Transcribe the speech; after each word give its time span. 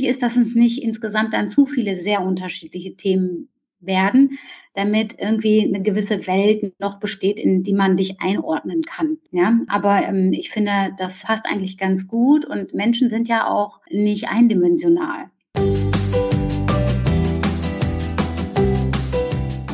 wichtig 0.00 0.08
ist, 0.08 0.22
dass 0.22 0.36
es 0.36 0.54
nicht 0.54 0.82
insgesamt 0.82 1.34
dann 1.34 1.50
zu 1.50 1.66
viele 1.66 1.94
sehr 1.94 2.22
unterschiedliche 2.22 2.96
Themen 2.96 3.48
werden, 3.80 4.38
damit 4.74 5.16
irgendwie 5.18 5.62
eine 5.62 5.82
gewisse 5.82 6.26
Welt 6.26 6.78
noch 6.78 7.00
besteht, 7.00 7.38
in 7.38 7.62
die 7.62 7.72
man 7.72 7.96
dich 7.96 8.20
einordnen 8.20 8.82
kann. 8.82 9.18
Ja, 9.30 9.58
aber 9.68 10.02
ähm, 10.06 10.32
ich 10.32 10.50
finde, 10.50 10.94
das 10.98 11.22
passt 11.22 11.46
eigentlich 11.46 11.78
ganz 11.78 12.06
gut 12.06 12.44
und 12.44 12.74
Menschen 12.74 13.08
sind 13.08 13.28
ja 13.28 13.48
auch 13.48 13.80
nicht 13.90 14.28
eindimensional. 14.28 15.30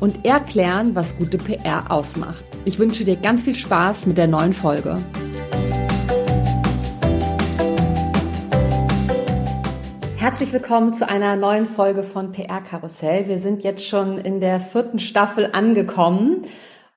und 0.00 0.24
erklären, 0.24 0.94
was 0.94 1.16
gute 1.16 1.38
PR 1.38 1.90
ausmacht. 1.90 2.44
Ich 2.64 2.78
wünsche 2.78 3.04
dir 3.04 3.16
ganz 3.16 3.44
viel 3.44 3.54
Spaß 3.54 4.06
mit 4.06 4.18
der 4.18 4.26
neuen 4.26 4.52
Folge. 4.52 4.98
Herzlich 10.16 10.52
willkommen 10.52 10.92
zu 10.92 11.08
einer 11.08 11.36
neuen 11.36 11.66
Folge 11.66 12.02
von 12.02 12.32
PR 12.32 12.60
Karussell. 12.60 13.28
Wir 13.28 13.38
sind 13.38 13.62
jetzt 13.62 13.86
schon 13.86 14.18
in 14.18 14.40
der 14.40 14.60
vierten 14.60 14.98
Staffel 14.98 15.50
angekommen 15.52 16.42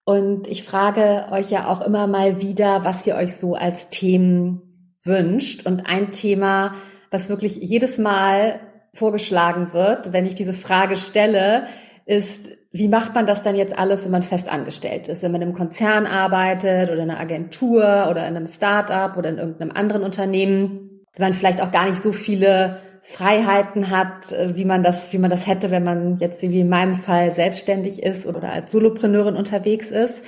und 0.03 0.47
ich 0.47 0.63
frage 0.63 1.27
euch 1.31 1.51
ja 1.51 1.67
auch 1.67 1.81
immer 1.81 2.07
mal 2.07 2.41
wieder, 2.41 2.83
was 2.83 3.05
ihr 3.05 3.15
euch 3.15 3.37
so 3.37 3.53
als 3.53 3.89
Themen 3.89 4.63
wünscht. 5.03 5.67
Und 5.67 5.85
ein 5.85 6.11
Thema, 6.11 6.73
was 7.11 7.29
wirklich 7.29 7.57
jedes 7.57 7.99
Mal 7.99 8.59
vorgeschlagen 8.93 9.71
wird, 9.71 10.11
wenn 10.11 10.25
ich 10.25 10.33
diese 10.33 10.53
Frage 10.53 10.97
stelle, 10.97 11.67
ist, 12.07 12.58
wie 12.71 12.87
macht 12.87 13.15
man 13.15 13.25
das 13.25 13.41
dann 13.41 13.55
jetzt 13.55 13.77
alles, 13.77 14.05
wenn 14.05 14.11
man 14.11 14.23
fest 14.23 14.47
angestellt 14.47 15.07
ist? 15.07 15.23
Wenn 15.23 15.31
man 15.31 15.41
im 15.41 15.53
Konzern 15.53 16.05
arbeitet 16.05 16.89
oder 16.89 17.01
in 17.01 17.09
einer 17.09 17.19
Agentur 17.19 18.07
oder 18.09 18.27
in 18.27 18.35
einem 18.35 18.47
Start-up 18.47 19.17
oder 19.17 19.29
in 19.29 19.39
irgendeinem 19.39 19.71
anderen 19.71 20.03
Unternehmen, 20.03 21.01
wenn 21.15 21.29
man 21.29 21.33
vielleicht 21.33 21.61
auch 21.61 21.71
gar 21.71 21.87
nicht 21.87 22.01
so 22.01 22.11
viele 22.11 22.77
Freiheiten 23.01 23.89
hat, 23.89 24.31
äh, 24.33 24.55
wie 24.55 24.65
man 24.65 24.83
das, 24.83 25.11
wie 25.13 25.17
man 25.17 25.31
das 25.31 25.47
hätte, 25.47 25.71
wenn 25.71 25.83
man 25.83 26.17
jetzt 26.17 26.41
wie 26.41 26.59
in 26.59 26.69
meinem 26.69 26.95
Fall 26.95 27.31
selbstständig 27.31 28.03
ist 28.03 28.27
oder 28.27 28.51
als 28.51 28.71
Solopreneurin 28.71 29.35
unterwegs 29.35 29.89
ist. 29.89 30.23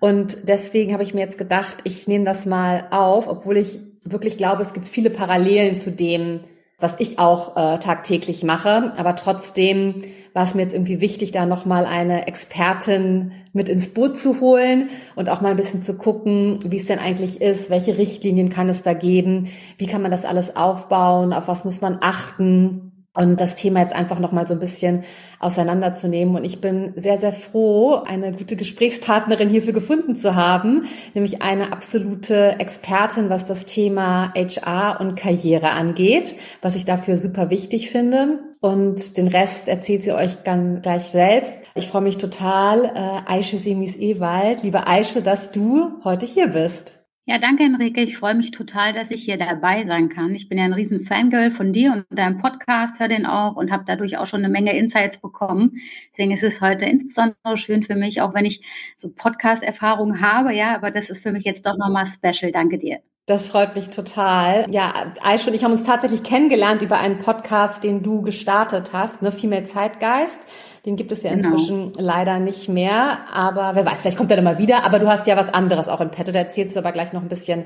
Und 0.00 0.48
deswegen 0.48 0.92
habe 0.92 1.02
ich 1.02 1.14
mir 1.14 1.20
jetzt 1.20 1.38
gedacht, 1.38 1.78
ich 1.84 2.06
nehme 2.08 2.24
das 2.24 2.44
mal 2.44 2.88
auf, 2.90 3.28
obwohl 3.28 3.56
ich 3.56 3.78
wirklich 4.04 4.36
glaube, 4.36 4.62
es 4.62 4.74
gibt 4.74 4.88
viele 4.88 5.10
Parallelen 5.10 5.76
zu 5.76 5.90
dem, 5.90 6.40
was 6.78 6.96
ich 6.98 7.18
auch 7.18 7.56
äh, 7.56 7.78
tagtäglich 7.78 8.42
mache. 8.44 8.92
Aber 8.96 9.16
trotzdem 9.16 10.02
war 10.36 10.42
es 10.42 10.54
mir 10.54 10.60
jetzt 10.60 10.74
irgendwie 10.74 11.00
wichtig, 11.00 11.32
da 11.32 11.46
nochmal 11.46 11.86
eine 11.86 12.26
Expertin 12.26 13.32
mit 13.54 13.70
ins 13.70 13.88
Boot 13.88 14.18
zu 14.18 14.38
holen 14.42 14.90
und 15.14 15.30
auch 15.30 15.40
mal 15.40 15.52
ein 15.52 15.56
bisschen 15.56 15.82
zu 15.82 15.96
gucken, 15.96 16.58
wie 16.62 16.76
es 16.76 16.84
denn 16.84 16.98
eigentlich 16.98 17.40
ist, 17.40 17.70
welche 17.70 17.96
Richtlinien 17.96 18.50
kann 18.50 18.68
es 18.68 18.82
da 18.82 18.92
geben, 18.92 19.48
wie 19.78 19.86
kann 19.86 20.02
man 20.02 20.10
das 20.10 20.26
alles 20.26 20.54
aufbauen, 20.54 21.32
auf 21.32 21.48
was 21.48 21.64
muss 21.64 21.80
man 21.80 21.96
achten 22.02 22.92
und 23.14 23.40
das 23.40 23.54
Thema 23.54 23.80
jetzt 23.80 23.94
einfach 23.94 24.18
noch 24.18 24.30
mal 24.30 24.46
so 24.46 24.52
ein 24.52 24.60
bisschen 24.60 25.04
auseinanderzunehmen. 25.40 26.36
Und 26.36 26.44
ich 26.44 26.60
bin 26.60 26.92
sehr, 26.96 27.16
sehr 27.16 27.32
froh, 27.32 28.02
eine 28.06 28.32
gute 28.32 28.56
Gesprächspartnerin 28.56 29.48
hierfür 29.48 29.72
gefunden 29.72 30.16
zu 30.16 30.34
haben, 30.34 30.82
nämlich 31.14 31.40
eine 31.40 31.72
absolute 31.72 32.60
Expertin, 32.60 33.30
was 33.30 33.46
das 33.46 33.64
Thema 33.64 34.34
HR 34.34 35.00
und 35.00 35.16
Karriere 35.16 35.70
angeht, 35.70 36.36
was 36.60 36.76
ich 36.76 36.84
dafür 36.84 37.16
super 37.16 37.48
wichtig 37.48 37.88
finde. 37.88 38.45
Und 38.60 39.16
den 39.16 39.28
Rest 39.28 39.68
erzählt 39.68 40.02
sie 40.02 40.12
euch 40.12 40.36
dann 40.42 40.82
gleich 40.82 41.04
selbst. 41.04 41.58
Ich 41.74 41.88
freue 41.88 42.02
mich 42.02 42.18
total, 42.18 42.86
äh, 42.86 43.30
Aische 43.30 43.58
Semis-Ewald, 43.58 44.62
liebe 44.62 44.86
Aische, 44.86 45.22
dass 45.22 45.52
du 45.52 46.02
heute 46.04 46.26
hier 46.26 46.48
bist. 46.48 46.96
Ja, 47.28 47.38
danke 47.38 47.64
Enrique. 47.64 48.02
Ich 48.02 48.16
freue 48.16 48.36
mich 48.36 48.52
total, 48.52 48.92
dass 48.92 49.10
ich 49.10 49.24
hier 49.24 49.36
dabei 49.36 49.84
sein 49.84 50.08
kann. 50.08 50.32
Ich 50.32 50.48
bin 50.48 50.58
ja 50.58 50.64
ein 50.64 50.72
riesen 50.72 51.00
Fangirl 51.00 51.50
von 51.50 51.72
dir 51.72 51.92
und 51.92 52.06
deinem 52.16 52.38
Podcast, 52.38 53.00
höre 53.00 53.08
den 53.08 53.26
auch 53.26 53.56
und 53.56 53.72
habe 53.72 53.82
dadurch 53.84 54.16
auch 54.16 54.26
schon 54.26 54.44
eine 54.44 54.48
Menge 54.48 54.76
Insights 54.76 55.18
bekommen. 55.18 55.72
Deswegen 56.12 56.30
ist 56.30 56.44
es 56.44 56.60
heute 56.60 56.84
insbesondere 56.84 57.56
schön 57.56 57.82
für 57.82 57.96
mich, 57.96 58.20
auch 58.20 58.32
wenn 58.32 58.44
ich 58.44 58.64
so 58.96 59.10
Podcast-Erfahrungen 59.10 60.20
habe, 60.20 60.54
ja, 60.54 60.76
aber 60.76 60.92
das 60.92 61.10
ist 61.10 61.24
für 61.24 61.32
mich 61.32 61.44
jetzt 61.44 61.66
doch 61.66 61.76
nochmal 61.76 62.06
special. 62.06 62.52
Danke 62.52 62.78
dir. 62.78 63.00
Das 63.28 63.48
freut 63.48 63.74
mich 63.74 63.90
total. 63.90 64.66
Ja, 64.70 65.12
Aisha 65.20 65.48
und 65.48 65.54
ich 65.54 65.64
haben 65.64 65.72
uns 65.72 65.82
tatsächlich 65.82 66.22
kennengelernt 66.22 66.80
über 66.80 66.98
einen 66.98 67.18
Podcast, 67.18 67.82
den 67.82 68.04
du 68.04 68.22
gestartet 68.22 68.92
hast, 68.92 69.20
ne, 69.20 69.32
Female 69.32 69.64
Zeitgeist. 69.64 70.38
Den 70.84 70.94
gibt 70.94 71.10
es 71.10 71.24
ja 71.24 71.34
genau. 71.34 71.48
inzwischen 71.48 71.92
genau. 71.92 72.06
leider 72.06 72.38
nicht 72.38 72.68
mehr, 72.68 73.18
aber 73.32 73.74
wer 73.74 73.84
weiß, 73.84 74.02
vielleicht 74.02 74.16
kommt 74.16 74.30
er 74.30 74.36
dann 74.36 74.44
mal 74.44 74.58
wieder, 74.58 74.84
aber 74.84 75.00
du 75.00 75.08
hast 75.08 75.26
ja 75.26 75.36
was 75.36 75.52
anderes 75.52 75.88
auch 75.88 76.00
in 76.00 76.12
petto, 76.12 76.30
da 76.30 76.38
erzählst 76.38 76.76
du 76.76 76.78
aber 76.78 76.92
gleich 76.92 77.12
noch 77.12 77.22
ein 77.22 77.28
bisschen 77.28 77.64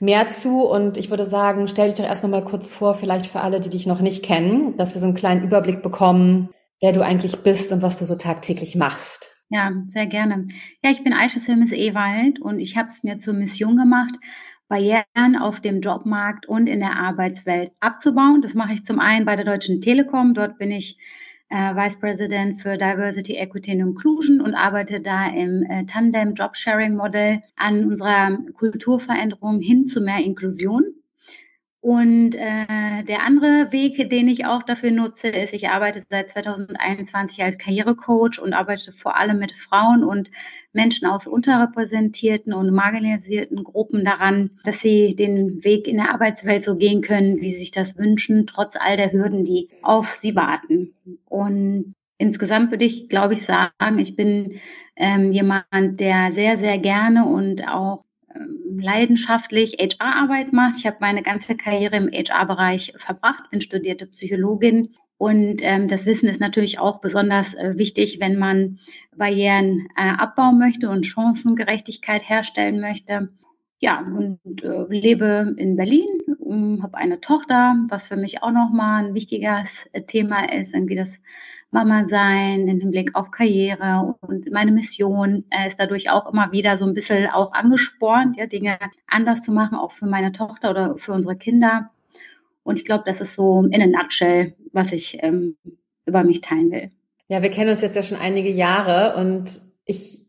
mehr 0.00 0.30
zu 0.30 0.62
und 0.62 0.96
ich 0.96 1.10
würde 1.10 1.26
sagen, 1.26 1.68
stell 1.68 1.88
dich 1.88 1.98
doch 1.98 2.08
erst 2.08 2.22
noch 2.22 2.30
mal 2.30 2.42
kurz 2.42 2.70
vor, 2.70 2.94
vielleicht 2.94 3.26
für 3.26 3.42
alle, 3.42 3.60
die 3.60 3.68
dich 3.68 3.86
noch 3.86 4.00
nicht 4.00 4.24
kennen, 4.24 4.78
dass 4.78 4.94
wir 4.94 5.00
so 5.02 5.06
einen 5.06 5.14
kleinen 5.14 5.44
Überblick 5.44 5.82
bekommen, 5.82 6.48
wer 6.80 6.92
du 6.92 7.02
eigentlich 7.02 7.40
bist 7.40 7.72
und 7.72 7.82
was 7.82 7.98
du 7.98 8.06
so 8.06 8.14
tagtäglich 8.14 8.74
machst. 8.74 9.30
Ja, 9.50 9.70
sehr 9.84 10.06
gerne. 10.06 10.46
Ja, 10.82 10.90
ich 10.90 11.04
bin 11.04 11.12
Aisha 11.12 11.38
Silmes 11.38 11.72
Ewald 11.72 12.40
und 12.40 12.60
ich 12.60 12.78
habe 12.78 12.88
es 12.88 13.04
mir 13.04 13.18
zur 13.18 13.34
Mission 13.34 13.76
gemacht, 13.76 14.14
Barrieren 14.74 15.36
auf 15.40 15.60
dem 15.60 15.82
Jobmarkt 15.82 16.46
und 16.46 16.66
in 16.66 16.80
der 16.80 16.98
Arbeitswelt 16.98 17.70
abzubauen. 17.78 18.40
Das 18.40 18.54
mache 18.54 18.72
ich 18.72 18.84
zum 18.84 18.98
einen 18.98 19.24
bei 19.24 19.36
der 19.36 19.44
Deutschen 19.44 19.80
Telekom. 19.80 20.34
Dort 20.34 20.58
bin 20.58 20.72
ich 20.72 20.98
äh, 21.48 21.76
Vice 21.76 22.00
President 22.00 22.60
für 22.60 22.76
Diversity, 22.76 23.36
Equity 23.36 23.70
and 23.70 23.82
Inclusion 23.82 24.40
und 24.40 24.56
arbeite 24.56 25.00
da 25.00 25.28
im 25.28 25.62
äh, 25.62 25.84
Tandem 25.86 26.34
Jobsharing 26.34 26.96
Modell 26.96 27.40
an 27.54 27.84
unserer 27.84 28.36
Kulturveränderung 28.54 29.60
hin 29.60 29.86
zu 29.86 30.00
mehr 30.00 30.24
Inklusion. 30.24 30.82
Und 31.84 32.34
äh, 32.34 33.04
der 33.04 33.24
andere 33.24 33.70
Weg, 33.70 34.08
den 34.08 34.26
ich 34.26 34.46
auch 34.46 34.62
dafür 34.62 34.90
nutze, 34.90 35.28
ist, 35.28 35.52
ich 35.52 35.68
arbeite 35.68 36.02
seit 36.08 36.30
2021 36.30 37.44
als 37.44 37.58
Karrierecoach 37.58 38.40
und 38.40 38.54
arbeite 38.54 38.90
vor 38.92 39.18
allem 39.18 39.38
mit 39.38 39.52
Frauen 39.52 40.02
und 40.02 40.30
Menschen 40.72 41.06
aus 41.06 41.26
unterrepräsentierten 41.26 42.54
und 42.54 42.70
marginalisierten 42.70 43.62
Gruppen 43.64 44.02
daran, 44.02 44.52
dass 44.64 44.78
sie 44.78 45.14
den 45.14 45.62
Weg 45.62 45.86
in 45.86 45.98
der 45.98 46.14
Arbeitswelt 46.14 46.64
so 46.64 46.76
gehen 46.76 47.02
können, 47.02 47.42
wie 47.42 47.52
sie 47.52 47.58
sich 47.58 47.70
das 47.70 47.98
wünschen, 47.98 48.46
trotz 48.46 48.76
all 48.76 48.96
der 48.96 49.12
Hürden, 49.12 49.44
die 49.44 49.68
auf 49.82 50.14
sie 50.14 50.34
warten. 50.34 50.94
Und 51.26 51.92
insgesamt 52.16 52.70
würde 52.70 52.86
ich, 52.86 53.10
glaube 53.10 53.34
ich, 53.34 53.42
sagen, 53.42 53.98
ich 53.98 54.16
bin 54.16 54.58
ähm, 54.96 55.32
jemand, 55.32 56.00
der 56.00 56.32
sehr, 56.32 56.56
sehr 56.56 56.78
gerne 56.78 57.26
und 57.26 57.68
auch 57.68 58.03
leidenschaftlich 58.34 59.76
HR-Arbeit 59.78 60.52
macht. 60.52 60.76
Ich 60.78 60.86
habe 60.86 60.96
meine 61.00 61.22
ganze 61.22 61.56
Karriere 61.56 61.96
im 61.96 62.10
HR-Bereich 62.10 62.94
verbracht, 62.96 63.50
bin 63.50 63.60
studierte 63.60 64.06
Psychologin 64.06 64.90
und 65.16 65.62
ähm, 65.62 65.88
das 65.88 66.06
Wissen 66.06 66.28
ist 66.28 66.40
natürlich 66.40 66.78
auch 66.78 67.00
besonders 67.00 67.54
äh, 67.54 67.78
wichtig, 67.78 68.18
wenn 68.20 68.36
man 68.36 68.78
Barrieren 69.16 69.88
äh, 69.96 70.10
abbauen 70.10 70.58
möchte 70.58 70.90
und 70.90 71.06
Chancengerechtigkeit 71.06 72.28
herstellen 72.28 72.80
möchte. 72.80 73.30
Ja, 73.80 74.00
und 74.00 74.64
äh, 74.64 74.84
lebe 74.88 75.54
in 75.56 75.76
Berlin, 75.76 76.08
ähm, 76.44 76.80
habe 76.82 76.96
eine 76.96 77.20
Tochter, 77.20 77.76
was 77.88 78.08
für 78.08 78.16
mich 78.16 78.42
auch 78.42 78.50
nochmal 78.50 79.04
ein 79.04 79.14
wichtiges 79.14 79.86
äh, 79.92 80.02
Thema 80.02 80.52
ist, 80.52 80.74
irgendwie 80.74 80.96
das 80.96 81.20
Mama 81.74 82.06
sein, 82.06 82.68
im 82.68 82.80
Hinblick 82.80 83.16
auf 83.16 83.32
Karriere 83.32 84.14
und 84.20 84.50
meine 84.52 84.70
Mission 84.70 85.44
äh, 85.50 85.66
ist 85.66 85.78
dadurch 85.78 86.08
auch 86.08 86.32
immer 86.32 86.52
wieder 86.52 86.76
so 86.76 86.86
ein 86.86 86.94
bisschen 86.94 87.28
auch 87.28 87.52
angespornt, 87.52 88.36
ja, 88.36 88.46
Dinge 88.46 88.78
anders 89.08 89.42
zu 89.42 89.50
machen, 89.50 89.76
auch 89.76 89.90
für 89.90 90.06
meine 90.06 90.30
Tochter 90.30 90.70
oder 90.70 90.96
für 90.96 91.12
unsere 91.12 91.36
Kinder. 91.36 91.90
Und 92.62 92.78
ich 92.78 92.84
glaube, 92.84 93.02
das 93.04 93.20
ist 93.20 93.34
so 93.34 93.66
in 93.70 93.82
a 93.82 93.86
nutshell, 93.86 94.54
was 94.72 94.92
ich 94.92 95.18
ähm, 95.20 95.56
über 96.06 96.22
mich 96.22 96.40
teilen 96.40 96.70
will. 96.70 96.90
Ja, 97.26 97.42
wir 97.42 97.50
kennen 97.50 97.70
uns 97.70 97.82
jetzt 97.82 97.96
ja 97.96 98.02
schon 98.02 98.18
einige 98.18 98.50
Jahre 98.50 99.20
und 99.20 99.60
ich 99.84 100.23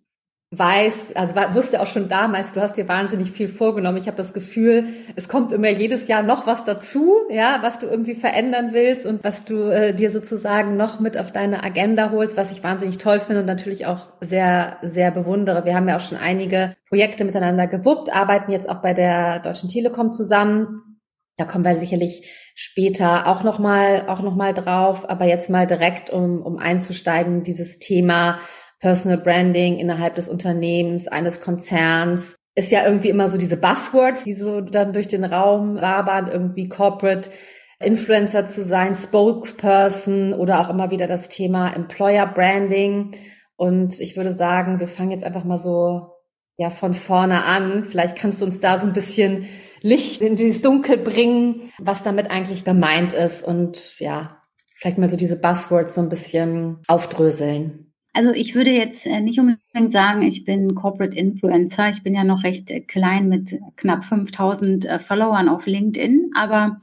weiß, 0.57 1.15
also 1.15 1.35
wusste 1.53 1.81
auch 1.81 1.87
schon 1.87 2.07
damals, 2.07 2.53
du 2.53 2.61
hast 2.61 2.77
dir 2.77 2.87
wahnsinnig 2.87 3.31
viel 3.31 3.47
vorgenommen. 3.47 3.97
Ich 3.97 4.07
habe 4.07 4.17
das 4.17 4.33
Gefühl, 4.33 4.85
es 5.15 5.27
kommt 5.27 5.51
immer 5.51 5.69
jedes 5.69 6.07
Jahr 6.07 6.23
noch 6.23 6.45
was 6.47 6.63
dazu, 6.63 7.13
ja, 7.29 7.59
was 7.61 7.79
du 7.79 7.87
irgendwie 7.87 8.15
verändern 8.15 8.69
willst 8.71 9.05
und 9.05 9.23
was 9.23 9.45
du 9.45 9.69
äh, 9.69 9.93
dir 9.93 10.11
sozusagen 10.11 10.77
noch 10.77 10.99
mit 10.99 11.17
auf 11.17 11.31
deine 11.31 11.63
Agenda 11.63 12.11
holst, 12.11 12.37
was 12.37 12.51
ich 12.51 12.63
wahnsinnig 12.63 12.97
toll 12.97 13.19
finde 13.19 13.41
und 13.41 13.47
natürlich 13.47 13.85
auch 13.85 14.07
sehr, 14.21 14.77
sehr 14.81 15.11
bewundere. 15.11 15.65
Wir 15.65 15.75
haben 15.75 15.87
ja 15.87 15.97
auch 15.97 16.01
schon 16.01 16.17
einige 16.17 16.75
Projekte 16.87 17.25
miteinander 17.25 17.67
gewuppt, 17.67 18.13
arbeiten 18.13 18.51
jetzt 18.51 18.69
auch 18.69 18.81
bei 18.81 18.93
der 18.93 19.39
Deutschen 19.39 19.69
Telekom 19.69 20.13
zusammen 20.13 20.99
Da 21.37 21.43
kommen 21.43 21.65
wir 21.65 21.77
sicherlich 21.77 22.51
später 22.55 23.27
auch 23.27 23.43
noch 23.43 23.59
mal, 23.59 24.07
auch 24.07 24.21
noch 24.21 24.35
mal 24.35 24.53
drauf. 24.53 25.09
Aber 25.09 25.25
jetzt 25.25 25.49
mal 25.49 25.67
direkt, 25.67 26.09
um, 26.09 26.41
um 26.41 26.57
einzusteigen, 26.57 27.43
dieses 27.43 27.77
Thema 27.77 28.39
Personal 28.85 29.17
Branding 29.17 29.79
innerhalb 29.79 30.13
des 30.13 30.29
Unternehmens, 30.29 31.07
eines 31.07 31.41
Konzerns. 31.41 32.35
Ist 32.53 32.71
ja 32.71 32.85
irgendwie 32.85 33.09
immer 33.09 33.29
so 33.29 33.37
diese 33.39 33.57
Buzzwords, 33.57 34.25
die 34.25 34.33
so 34.33 34.61
dann 34.61 34.93
durch 34.93 35.07
den 35.07 35.25
Raum 35.25 35.81
wabern, 35.81 36.27
irgendwie 36.27 36.69
Corporate 36.69 37.31
Influencer 37.79 38.45
zu 38.45 38.63
sein, 38.63 38.93
Spokesperson 38.93 40.33
oder 40.33 40.59
auch 40.59 40.69
immer 40.69 40.91
wieder 40.91 41.07
das 41.07 41.29
Thema 41.29 41.73
Employer 41.73 42.27
Branding. 42.27 43.09
Und 43.55 43.99
ich 43.99 44.15
würde 44.17 44.31
sagen, 44.31 44.79
wir 44.79 44.87
fangen 44.87 45.09
jetzt 45.09 45.23
einfach 45.23 45.45
mal 45.45 45.57
so 45.57 46.11
ja 46.57 46.69
von 46.69 46.93
vorne 46.93 47.43
an. 47.43 47.85
Vielleicht 47.85 48.15
kannst 48.15 48.39
du 48.39 48.45
uns 48.45 48.59
da 48.59 48.77
so 48.77 48.85
ein 48.85 48.93
bisschen 48.93 49.47
Licht 49.81 50.21
in 50.21 50.35
dieses 50.35 50.61
Dunkel 50.61 50.97
bringen, 50.97 51.71
was 51.79 52.03
damit 52.03 52.29
eigentlich 52.29 52.63
gemeint 52.63 53.13
ist 53.13 53.41
und 53.41 53.99
ja, 53.99 54.43
vielleicht 54.75 54.99
mal 54.99 55.09
so 55.09 55.17
diese 55.17 55.39
Buzzwords 55.39 55.95
so 55.95 56.01
ein 56.01 56.09
bisschen 56.09 56.83
aufdröseln. 56.87 57.84
Also 58.15 58.31
ich 58.31 58.55
würde 58.55 58.71
jetzt 58.71 59.05
äh, 59.05 59.19
nicht 59.19 59.41
unbedingt 59.41 59.91
sagen, 59.91 60.21
ich 60.21 60.45
bin 60.45 60.73
Corporate 60.73 61.17
Influencer. 61.17 61.89
Ich 61.89 62.01
bin 62.01 62.15
ja 62.15 62.23
noch 62.23 62.45
recht 62.45 62.71
äh, 62.71 62.79
klein 62.79 63.27
mit 63.27 63.59
knapp 63.75 64.05
5000 64.05 64.85
äh, 64.85 64.99
Followern 64.99 65.49
auf 65.49 65.65
LinkedIn, 65.65 66.31
aber 66.33 66.79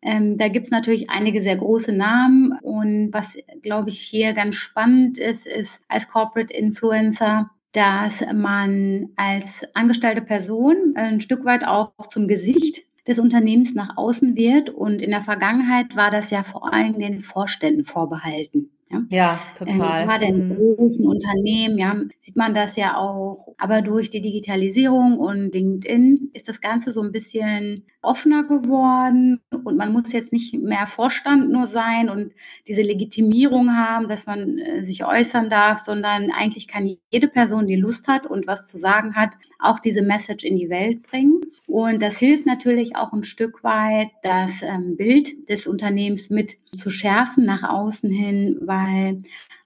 ähm, 0.00 0.38
da 0.38 0.48
gibt's 0.48 0.70
natürlich 0.70 1.10
einige 1.10 1.42
sehr 1.42 1.56
große 1.56 1.92
Namen. 1.92 2.52
Und 2.62 3.12
was, 3.12 3.36
glaube 3.60 3.90
ich, 3.90 4.00
hier 4.00 4.32
ganz 4.32 4.54
spannend 4.54 5.18
ist, 5.18 5.46
ist 5.46 5.82
als 5.88 6.08
Corporate 6.08 6.54
Influencer 6.54 7.50
dass 7.72 8.24
man 8.34 9.10
als 9.14 9.62
angestellte 9.74 10.22
Person 10.22 10.94
ein 10.96 11.20
Stück 11.20 11.44
weit 11.44 11.64
auch 11.64 11.92
zum 12.08 12.26
Gesicht 12.26 12.82
des 13.06 13.20
Unternehmens 13.20 13.74
nach 13.74 13.96
außen 13.96 14.34
wird. 14.34 14.70
Und 14.70 15.00
in 15.00 15.10
der 15.10 15.22
Vergangenheit 15.22 15.94
war 15.94 16.10
das 16.10 16.30
ja 16.30 16.42
vor 16.42 16.72
allem 16.72 16.98
den 16.98 17.20
Vorständen 17.20 17.84
vorbehalten. 17.84 18.70
Ja, 18.90 19.02
ja 19.12 19.40
total. 19.56 20.02
Ähm, 20.02 20.08
gerade 20.08 20.26
in 20.26 20.48
mhm. 20.48 20.76
großen 20.76 21.06
Unternehmen, 21.06 21.78
ja, 21.78 21.96
sieht 22.18 22.36
man 22.36 22.54
das 22.54 22.76
ja 22.76 22.96
auch. 22.96 23.54
Aber 23.58 23.82
durch 23.82 24.10
die 24.10 24.20
Digitalisierung 24.20 25.18
und 25.18 25.52
LinkedIn 25.52 26.30
ist 26.32 26.48
das 26.48 26.60
Ganze 26.60 26.90
so 26.92 27.00
ein 27.02 27.12
bisschen 27.12 27.84
offener 28.02 28.44
geworden 28.44 29.40
und 29.50 29.76
man 29.76 29.92
muss 29.92 30.12
jetzt 30.12 30.32
nicht 30.32 30.54
mehr 30.54 30.86
Vorstand 30.86 31.50
nur 31.50 31.66
sein 31.66 32.08
und 32.08 32.32
diese 32.66 32.80
Legitimierung 32.80 33.76
haben, 33.76 34.08
dass 34.08 34.26
man 34.26 34.58
äh, 34.58 34.84
sich 34.86 35.04
äußern 35.04 35.50
darf, 35.50 35.80
sondern 35.80 36.30
eigentlich 36.30 36.66
kann 36.66 36.96
jede 37.10 37.28
Person, 37.28 37.66
die 37.66 37.76
Lust 37.76 38.08
hat 38.08 38.26
und 38.26 38.46
was 38.46 38.66
zu 38.66 38.78
sagen 38.78 39.14
hat, 39.14 39.34
auch 39.58 39.80
diese 39.80 40.02
Message 40.02 40.44
in 40.44 40.56
die 40.56 40.70
Welt 40.70 41.02
bringen. 41.02 41.42
Und 41.66 42.00
das 42.00 42.18
hilft 42.18 42.46
natürlich 42.46 42.96
auch 42.96 43.12
ein 43.12 43.22
Stück 43.22 43.62
weit, 43.62 44.08
das 44.22 44.62
ähm, 44.62 44.96
Bild 44.96 45.48
des 45.50 45.66
Unternehmens 45.66 46.30
mit 46.30 46.56
zu 46.74 46.88
schärfen 46.88 47.44
nach 47.44 47.62
außen 47.62 48.10
hin, 48.10 48.56
weil 48.62 48.79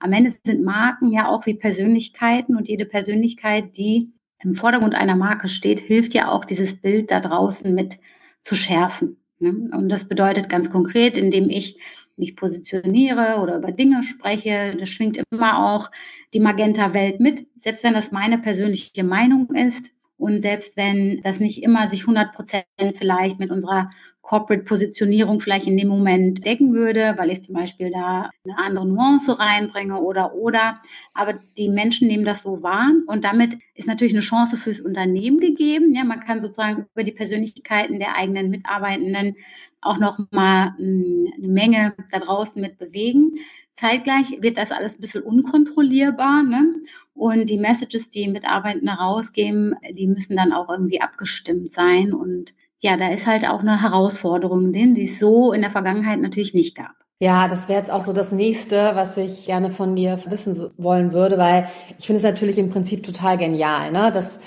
am 0.01 0.13
Ende 0.13 0.33
sind 0.45 0.65
Marken 0.65 1.13
ja 1.13 1.29
auch 1.29 1.47
wie 1.47 1.55
Persönlichkeiten 1.55 2.57
und 2.57 2.69
jede 2.69 2.87
Persönlichkeit, 2.87 3.77
die 3.77 4.13
im 4.43 4.55
Vordergrund 4.55 4.95
einer 4.95 5.17
Marke 5.17 5.49
steht, 5.49 5.81
hilft 5.81 6.15
ja 6.15 6.31
auch 6.31 6.45
dieses 6.45 6.81
Bild 6.81 7.11
da 7.11 7.21
draußen 7.21 7.75
mit 7.75 7.99
zu 8.43 8.55
schärfen. 8.55 9.17
Ne? 9.39 9.71
Und 9.73 9.89
das 9.89 10.07
bedeutet 10.07 10.49
ganz 10.49 10.71
konkret, 10.71 11.17
indem 11.17 11.49
ich 11.49 11.79
mich 12.17 12.37
positioniere 12.37 13.41
oder 13.43 13.57
über 13.57 13.73
Dinge 13.73 14.03
spreche, 14.03 14.77
das 14.79 14.89
schwingt 14.89 15.21
immer 15.31 15.75
auch 15.75 15.91
die 16.33 16.41
Magenta-Welt 16.41 17.21
mit, 17.21 17.47
selbst 17.59 17.83
wenn 17.85 17.95
das 17.95 18.13
meine 18.13 18.39
persönliche 18.39 19.03
Meinung 19.03 19.51
ist 19.51 19.91
und 20.17 20.43
selbst 20.43 20.77
wenn 20.77 21.21
das 21.23 21.41
nicht 21.41 21.63
immer 21.63 21.91
sich 21.91 22.03
100 22.03 22.33
Prozent 22.33 22.67
vielleicht 22.95 23.41
mit 23.41 23.51
unserer 23.51 23.91
Corporate-Positionierung 24.25 25.39
vielleicht 25.41 25.67
in 25.67 25.77
dem 25.77 25.89
Moment 25.89 26.45
decken 26.47 26.73
würde, 26.73 27.15
weil 27.19 27.31
ich 27.31 27.43
zum 27.43 27.55
Beispiel 27.55 27.91
da 27.91 28.31
eine 28.45 28.59
andere 28.59 28.87
Nuance 28.87 29.39
reinbringe 29.39 30.01
oder 30.01 30.35
oder. 30.35 30.81
Aber 31.13 31.35
die 31.59 31.69
Menschen 31.69 32.09
nehmen 32.09 32.25
das 32.25 32.43
so 32.43 32.63
wahr 32.63 32.91
und 33.07 33.25
damit 33.25 33.59
ist 33.75 33.87
natürlich 33.87 34.15
eine 34.15 34.23
Chance 34.23 34.57
fürs 34.57 34.81
Unternehmen 34.81 35.41
gegeben. 35.41 35.95
Ja, 35.95 36.05
man 36.05 36.21
kann 36.21 36.41
sozusagen 36.41 36.87
über 36.95 37.05
die 37.05 37.13
Persönlichkeiten 37.13 37.99
der 37.99 38.17
eigenen 38.17 38.49
Mitarbeitenden 38.49 39.37
auch 39.83 39.99
noch 39.99 40.19
mal 40.31 40.75
hm, 40.79 41.33
eine 41.37 41.49
Menge 41.49 41.95
da 42.11 42.19
draußen 42.19 42.61
mit 42.61 42.79
bewegen. 42.79 43.35
Zeitgleich 43.75 44.41
wird 44.41 44.57
das 44.57 44.71
alles 44.71 44.97
ein 44.97 45.01
bisschen 45.03 45.23
unkontrollierbar. 45.23 46.43
Ne? 46.45 46.77
Und 47.13 47.51
die 47.51 47.59
Messages, 47.59 48.09
die 48.09 48.27
Mitarbeitende 48.29 48.93
rausgeben, 48.93 49.75
die 49.93 50.07
müssen 50.07 50.37
dann 50.37 50.53
auch 50.53 50.71
irgendwie 50.71 51.01
abgestimmt 51.01 51.73
sein. 51.75 52.15
Und 52.15 52.55
ja, 52.81 52.97
da 52.97 53.09
ist 53.09 53.27
halt 53.27 53.47
auch 53.47 53.61
eine 53.61 53.81
Herausforderung, 53.81 54.73
den 54.73 54.95
die 54.95 55.05
es 55.05 55.19
so 55.19 55.53
in 55.53 55.63
der 55.63 55.71
Vergangenheit 55.71 56.21
natürlich 56.21 56.55
nicht 56.55 56.77
gab. 56.77 56.93
Ja, 57.21 57.49
das 57.49 57.69
wäre 57.69 57.79
jetzt 57.79 57.91
auch 57.91 58.03
so 58.03 58.13
das 58.13 58.33
nächste, 58.33 58.91
was 58.95 59.17
ich 59.17 59.47
gerne 59.47 59.71
von 59.71 59.97
dir 59.97 60.19
wissen 60.27 60.71
wollen 60.77 61.13
würde, 61.13 61.39
weil 61.39 61.69
ich 61.99 62.07
finde 62.07 62.19
es 62.19 62.25
natürlich 62.25 62.59
im 62.59 62.71
Prinzip 62.71 63.05
total 63.05 63.39
genial, 63.39 63.93
ne? 63.93 64.11
Dass 64.13 64.41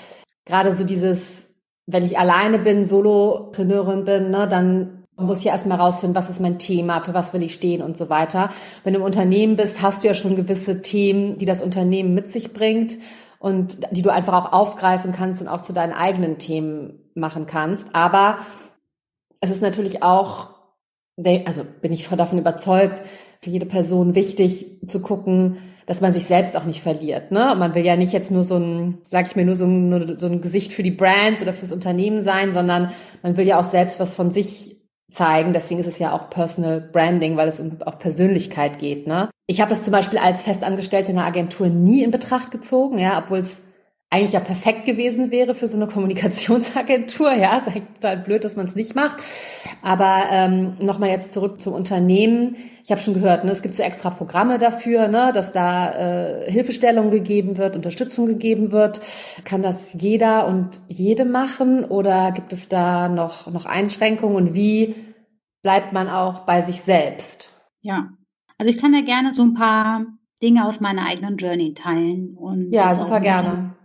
gerade 0.44 0.76
so 0.76 0.84
dieses, 0.84 1.48
wenn 1.86 2.04
ich 2.04 2.18
alleine 2.18 2.58
bin, 2.58 2.86
Solopreneurin 2.86 4.04
bin, 4.04 4.30
ne, 4.30 4.46
dann 4.46 5.04
muss 5.16 5.42
ja 5.42 5.52
erstmal 5.52 5.80
rausfinden, 5.80 6.14
was 6.14 6.30
ist 6.30 6.40
mein 6.40 6.58
Thema, 6.58 7.00
für 7.00 7.14
was 7.14 7.32
will 7.32 7.42
ich 7.42 7.54
stehen 7.54 7.82
und 7.82 7.96
so 7.96 8.08
weiter. 8.08 8.50
Wenn 8.84 8.92
du 8.92 9.00
im 9.00 9.04
Unternehmen 9.04 9.56
bist, 9.56 9.82
hast 9.82 10.04
du 10.04 10.08
ja 10.08 10.14
schon 10.14 10.36
gewisse 10.36 10.80
Themen, 10.80 11.38
die 11.38 11.46
das 11.46 11.62
Unternehmen 11.62 12.14
mit 12.14 12.28
sich 12.28 12.52
bringt 12.52 12.98
und 13.38 13.78
die 13.92 14.02
du 14.02 14.10
einfach 14.10 14.34
auch 14.34 14.52
aufgreifen 14.52 15.12
kannst 15.12 15.40
und 15.40 15.48
auch 15.48 15.60
zu 15.60 15.72
deinen 15.72 15.92
eigenen 15.92 16.38
Themen 16.38 17.10
machen 17.14 17.46
kannst. 17.46 17.88
Aber 17.94 18.38
es 19.40 19.50
ist 19.50 19.62
natürlich 19.62 20.02
auch, 20.02 20.50
also 21.44 21.64
bin 21.80 21.92
ich 21.92 22.08
davon 22.08 22.38
überzeugt, 22.38 23.02
für 23.40 23.50
jede 23.50 23.66
Person 23.66 24.14
wichtig 24.14 24.80
zu 24.86 25.00
gucken, 25.00 25.58
dass 25.86 26.00
man 26.00 26.12
sich 26.12 26.26
selbst 26.26 26.56
auch 26.56 26.64
nicht 26.64 26.82
verliert. 26.82 27.30
Ne? 27.30 27.54
Man 27.56 27.74
will 27.74 27.84
ja 27.84 27.96
nicht 27.96 28.12
jetzt 28.12 28.30
nur 28.30 28.44
so 28.44 28.56
ein, 28.56 28.98
sag 29.08 29.26
ich 29.26 29.36
mir, 29.36 29.46
nur 29.46 29.56
so 29.56 29.64
ein, 29.64 29.88
nur 29.88 30.18
so 30.18 30.26
ein 30.26 30.42
Gesicht 30.42 30.72
für 30.74 30.82
die 30.82 30.90
Brand 30.90 31.40
oder 31.40 31.54
fürs 31.54 31.72
Unternehmen 31.72 32.22
sein, 32.22 32.52
sondern 32.52 32.90
man 33.22 33.36
will 33.36 33.46
ja 33.46 33.58
auch 33.58 33.64
selbst 33.64 33.98
was 33.98 34.14
von 34.14 34.30
sich 34.30 34.77
zeigen. 35.10 35.52
Deswegen 35.52 35.80
ist 35.80 35.86
es 35.86 35.98
ja 35.98 36.12
auch 36.12 36.30
Personal 36.30 36.80
Branding, 36.80 37.36
weil 37.36 37.48
es 37.48 37.60
um 37.60 37.78
auch 37.84 37.98
Persönlichkeit 37.98 38.78
geht. 38.78 39.06
Ne? 39.06 39.30
Ich 39.46 39.60
habe 39.60 39.72
es 39.72 39.84
zum 39.84 39.92
Beispiel 39.92 40.18
als 40.18 40.42
Festangestellte 40.42 41.12
in 41.12 41.18
einer 41.18 41.26
Agentur 41.26 41.68
nie 41.68 42.02
in 42.02 42.10
Betracht 42.10 42.50
gezogen, 42.50 42.98
ja, 42.98 43.18
obwohl 43.18 43.38
es 43.38 43.62
eigentlich 44.10 44.32
ja 44.32 44.40
perfekt 44.40 44.86
gewesen 44.86 45.30
wäre 45.30 45.54
für 45.54 45.68
so 45.68 45.76
eine 45.76 45.86
Kommunikationsagentur. 45.86 47.32
Ja, 47.38 47.58
ist 47.58 47.68
eigentlich 47.68 47.86
total 48.00 48.16
blöd, 48.18 48.42
dass 48.42 48.56
man 48.56 48.66
es 48.66 48.74
nicht 48.74 48.94
macht. 48.94 49.18
Aber 49.82 50.24
ähm, 50.30 50.76
nochmal 50.80 51.10
jetzt 51.10 51.34
zurück 51.34 51.60
zum 51.60 51.74
Unternehmen. 51.74 52.56
Ich 52.82 52.90
habe 52.90 53.00
schon 53.00 53.14
gehört, 53.14 53.44
ne, 53.44 53.52
es 53.52 53.62
gibt 53.62 53.74
so 53.74 53.82
extra 53.82 54.10
Programme 54.10 54.58
dafür, 54.58 55.08
ne, 55.08 55.30
dass 55.34 55.52
da 55.52 55.92
äh, 55.92 56.50
Hilfestellung 56.50 57.10
gegeben 57.10 57.58
wird, 57.58 57.76
Unterstützung 57.76 58.24
gegeben 58.24 58.72
wird. 58.72 59.02
Kann 59.44 59.62
das 59.62 59.94
jeder 60.00 60.46
und 60.46 60.80
jede 60.88 61.26
machen 61.26 61.84
oder 61.84 62.32
gibt 62.32 62.52
es 62.54 62.68
da 62.68 63.08
noch, 63.08 63.50
noch 63.52 63.66
Einschränkungen 63.66 64.36
und 64.36 64.54
wie 64.54 64.94
bleibt 65.62 65.92
man 65.92 66.08
auch 66.08 66.40
bei 66.40 66.62
sich 66.62 66.80
selbst? 66.80 67.52
Ja, 67.82 68.08
also 68.56 68.72
ich 68.72 68.80
kann 68.80 68.94
ja 68.94 69.02
gerne 69.02 69.34
so 69.34 69.42
ein 69.42 69.54
paar 69.54 70.06
Dinge 70.42 70.66
aus 70.66 70.80
meiner 70.80 71.06
eigenen 71.06 71.36
Journey 71.36 71.74
teilen. 71.74 72.34
Und 72.36 72.72
ja, 72.72 72.94
super 72.94 73.20
gerne 73.20 73.77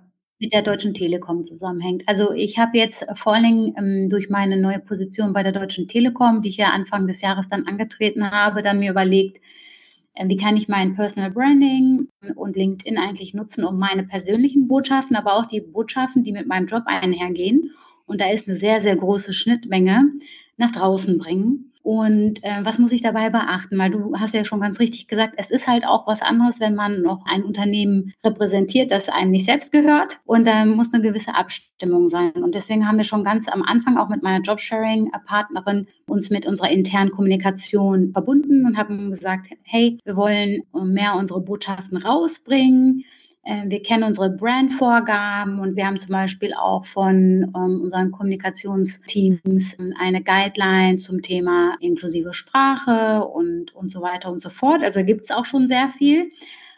mit 0.44 0.52
der 0.52 0.62
Deutschen 0.62 0.94
Telekom 0.94 1.46
zusammenhängt. 1.46 2.04
Also 2.06 2.34
ich 2.34 2.58
habe 2.60 2.78
jetzt 2.78 3.06
vor 3.16 3.34
allen 3.34 3.44
Dingen 3.46 3.76
ähm, 3.78 4.10
durch 4.10 4.30
meine 4.30 4.58
neue 4.58 4.80
Position 4.80 5.32
bei 5.32 5.42
der 5.42 5.54
Deutschen 5.54 5.88
Telekom, 5.88 6.42
die 6.42 6.50
ich 6.50 6.58
ja 6.58 6.72
Anfang 6.72 7.08
des 7.08 7.22
Jahres 7.22 7.48
dann 7.48 7.66
angetreten 7.66 8.30
habe, 8.30 8.62
dann 8.62 8.80
mir 8.80 8.92
überlegt, 8.92 9.40
äh, 10.16 10.28
wie 10.28 10.36
kann 10.36 10.58
ich 10.58 10.68
mein 10.68 10.96
Personal 10.96 11.32
Branding 11.32 12.10
und 12.36 12.58
LinkedIn 12.58 12.98
eigentlich 12.98 13.34
nutzen, 13.34 13.64
um 13.64 13.80
meine 13.80 14.04
persönlichen 14.04 14.68
Botschaften, 14.68 15.16
aber 15.16 15.36
auch 15.36 15.46
die 15.46 15.62
Botschaften, 15.62 16.26
die 16.26 16.34
mit 16.34 16.46
meinem 16.46 16.68
Job 16.68 16.84
einhergehen. 16.88 17.72
Und 18.06 18.20
da 18.20 18.30
ist 18.30 18.46
eine 18.46 18.58
sehr, 18.58 18.82
sehr 18.82 18.98
große 18.98 19.32
Schnittmenge 19.32 20.12
nach 20.58 20.72
draußen 20.72 21.18
bringen. 21.20 21.73
Und 21.84 22.42
äh, 22.44 22.64
was 22.64 22.80
muss 22.80 22.94
ich 22.94 23.02
dabei 23.02 23.30
beachten? 23.30 23.78
Weil 23.78 23.92
du 23.92 24.18
hast 24.18 24.34
ja 24.34 24.46
schon 24.46 24.62
ganz 24.62 24.80
richtig 24.80 25.08
gesagt, 25.10 25.36
es 25.38 25.52
ist 25.52 25.68
halt 25.68 25.86
auch 25.86 26.08
was 26.08 26.22
anderes, 26.22 26.62
wenn 26.62 26.76
man 26.76 27.02
noch 27.02 27.26
ein 27.26 27.44
Unternehmen 27.44 28.14
repräsentiert, 28.24 28.90
das 28.90 29.10
einem 29.10 29.32
nicht 29.32 29.46
selbst 29.46 29.74
gehört. 29.74 30.22
Und 30.24 30.48
da 30.48 30.64
muss 30.64 30.94
eine 30.94 31.04
gewisse 31.04 31.36
Abstimmung 31.36 32.08
sein. 32.08 32.32
Und 32.32 32.56
deswegen 32.56 32.88
haben 32.88 32.98
wir 32.98 33.04
schon 33.04 33.26
ganz 33.26 33.50
am 33.50 33.62
Anfang 33.62 33.98
auch 33.98 34.08
mit 34.08 34.24
meiner 34.24 34.42
Jobsharing-Partnerin 34.42 35.88
uns 36.08 36.30
mit 36.30 36.46
unserer 36.46 36.72
internen 36.72 37.12
Kommunikation 37.12 38.12
verbunden 38.14 38.66
und 38.66 38.78
haben 38.78 39.10
gesagt, 39.10 39.50
hey, 39.64 40.00
wir 40.06 40.16
wollen 40.16 40.64
mehr 40.72 41.16
unsere 41.16 41.42
Botschaften 41.42 41.98
rausbringen 41.98 43.04
wir 43.46 43.82
kennen 43.82 44.04
unsere 44.04 44.30
Brandvorgaben 44.30 45.60
und 45.60 45.76
wir 45.76 45.86
haben 45.86 46.00
zum 46.00 46.12
Beispiel 46.12 46.54
auch 46.54 46.86
von 46.86 47.52
ähm, 47.56 47.82
unseren 47.82 48.12
Kommunikationsteams 48.12 49.78
eine 50.00 50.24
Guideline 50.24 50.98
zum 50.98 51.22
Thema 51.22 51.76
inklusive 51.82 52.34
Sprache 52.34 53.26
und, 53.26 53.76
und 53.76 53.92
so 53.92 54.02
weiter 54.02 54.32
und 54.32 54.42
so 54.42 54.50
fort. 54.50 54.82
Also 54.82 55.04
gibt 55.04 55.24
es 55.24 55.32
auch 55.32 55.44
schon 55.44 55.68
sehr 55.68 55.90
viel. 55.90 56.32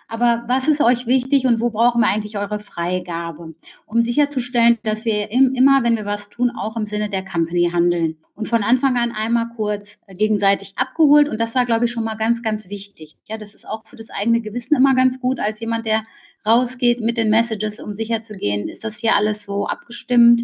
Aber 0.08 0.44
was 0.48 0.68
ist 0.68 0.82
euch 0.82 1.08
wichtig 1.08 1.46
und 1.46 1.60
wo 1.60 1.72
brauchen 1.72 2.02
wir 2.02 2.08
eigentlich 2.08 2.38
eure 2.38 2.60
Freigabe? 2.60 3.56
Um 3.86 4.04
sicherzustellen, 4.04 4.78
dass 4.84 5.04
wir 5.04 5.32
im, 5.32 5.56
immer, 5.56 5.84
wenn 5.84 5.96
wir 5.96 6.06
was 6.06 6.30
tun, 6.30 6.52
auch 6.52 6.78
im 6.78 6.86
Sinne 6.86 7.10
der 7.10 7.26
Company 7.26 7.70
handeln. 7.72 8.18
Und 8.36 8.48
von 8.48 8.64
Anfang 8.64 8.98
an 8.98 9.12
einmal 9.12 9.50
kurz 9.56 9.98
äh, 10.06 10.14
gegenseitig 10.14 10.74
abgeholt. 10.78 11.28
Und 11.30 11.40
das 11.40 11.56
war, 11.56 11.66
glaube 11.66 11.86
ich, 11.86 11.92
schon 11.92 12.04
mal 12.04 12.16
ganz, 12.16 12.44
ganz 12.44 12.70
wichtig. 12.70 13.16
Ja, 13.26 13.38
das 13.38 13.56
ist 13.56 13.68
auch 13.68 13.86
für 13.86 13.96
das 13.96 14.10
eigene 14.10 14.42
Gewissen 14.42 14.76
immer 14.76 14.94
ganz 14.94 15.20
gut, 15.20 15.40
als 15.40 15.60
jemand, 15.60 15.86
der 15.86 16.06
rausgeht 16.46 17.02
mit 17.02 17.18
den 17.18 17.30
Messages, 17.30 17.80
um 17.80 17.94
sicherzugehen, 17.94 18.70
ist 18.70 18.84
das 18.84 18.98
hier 18.98 19.16
alles 19.16 19.46
so 19.46 19.68
abgestimmt? 19.68 20.44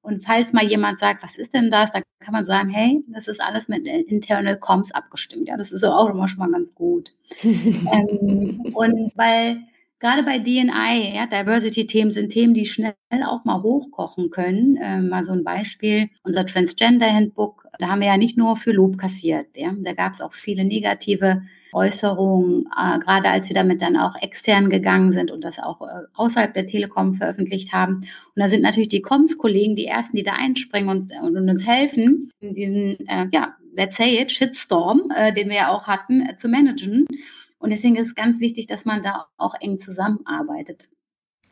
Und 0.00 0.24
falls 0.24 0.52
mal 0.52 0.64
jemand 0.64 0.98
sagt, 0.98 1.22
was 1.22 1.36
ist 1.36 1.54
denn 1.54 1.70
das, 1.70 1.92
dann 1.92 2.02
kann 2.18 2.32
man 2.32 2.44
sagen, 2.44 2.70
hey, 2.70 3.04
das 3.08 3.28
ist 3.28 3.40
alles 3.40 3.68
mit 3.68 3.86
Internal 3.86 4.58
Comms 4.58 4.92
abgestimmt. 4.92 5.48
Ja, 5.48 5.56
das 5.56 5.70
ist 5.70 5.84
auch 5.84 6.10
immer 6.10 6.26
schon 6.28 6.40
mal 6.40 6.50
ganz 6.50 6.74
gut. 6.74 7.12
ähm, 7.44 8.60
und 8.74 9.12
weil 9.14 9.62
gerade 10.02 10.24
bei 10.24 10.38
DNI, 10.40 11.14
ja, 11.14 11.26
Diversity-Themen 11.26 12.10
sind 12.10 12.30
Themen, 12.30 12.54
die 12.54 12.66
schnell 12.66 12.94
auch 13.24 13.44
mal 13.44 13.62
hochkochen 13.62 14.30
können. 14.30 14.76
Ähm, 14.82 15.08
mal 15.08 15.22
so 15.22 15.32
ein 15.32 15.44
Beispiel, 15.44 16.10
unser 16.24 16.44
Transgender-Handbook, 16.44 17.68
da 17.78 17.86
haben 17.86 18.00
wir 18.00 18.08
ja 18.08 18.16
nicht 18.16 18.36
nur 18.36 18.56
für 18.56 18.72
Lob 18.72 18.98
kassiert. 18.98 19.56
Ja, 19.56 19.72
da 19.78 19.92
gab 19.92 20.14
es 20.14 20.20
auch 20.20 20.34
viele 20.34 20.64
negative 20.64 21.42
Äußerungen, 21.72 22.66
äh, 22.76 22.98
gerade 22.98 23.28
als 23.28 23.48
wir 23.48 23.54
damit 23.54 23.80
dann 23.80 23.96
auch 23.96 24.20
extern 24.20 24.70
gegangen 24.70 25.12
sind 25.12 25.30
und 25.30 25.44
das 25.44 25.60
auch 25.60 25.80
äh, 25.82 26.02
außerhalb 26.14 26.52
der 26.52 26.66
Telekom 26.66 27.14
veröffentlicht 27.14 27.72
haben. 27.72 27.98
Und 27.98 28.08
da 28.34 28.48
sind 28.48 28.62
natürlich 28.62 28.88
die 28.88 29.02
Comms-Kollegen 29.02 29.76
die 29.76 29.86
ersten, 29.86 30.16
die 30.16 30.24
da 30.24 30.32
einspringen 30.32 30.90
und, 30.90 31.12
und 31.22 31.48
uns 31.48 31.64
helfen, 31.64 32.30
diesen, 32.40 32.98
äh, 33.06 33.28
ja, 33.32 33.54
let's 33.74 33.96
say 33.96 34.20
it, 34.20 34.32
Shitstorm, 34.32 35.12
äh, 35.14 35.32
den 35.32 35.48
wir 35.48 35.56
ja 35.56 35.68
auch 35.70 35.86
hatten, 35.86 36.26
äh, 36.26 36.36
zu 36.36 36.48
managen. 36.48 37.06
Und 37.62 37.70
deswegen 37.70 37.96
ist 37.96 38.08
es 38.08 38.14
ganz 38.14 38.40
wichtig, 38.40 38.66
dass 38.66 38.84
man 38.84 39.02
da 39.02 39.26
auch 39.36 39.54
eng 39.60 39.78
zusammenarbeitet. 39.78 40.88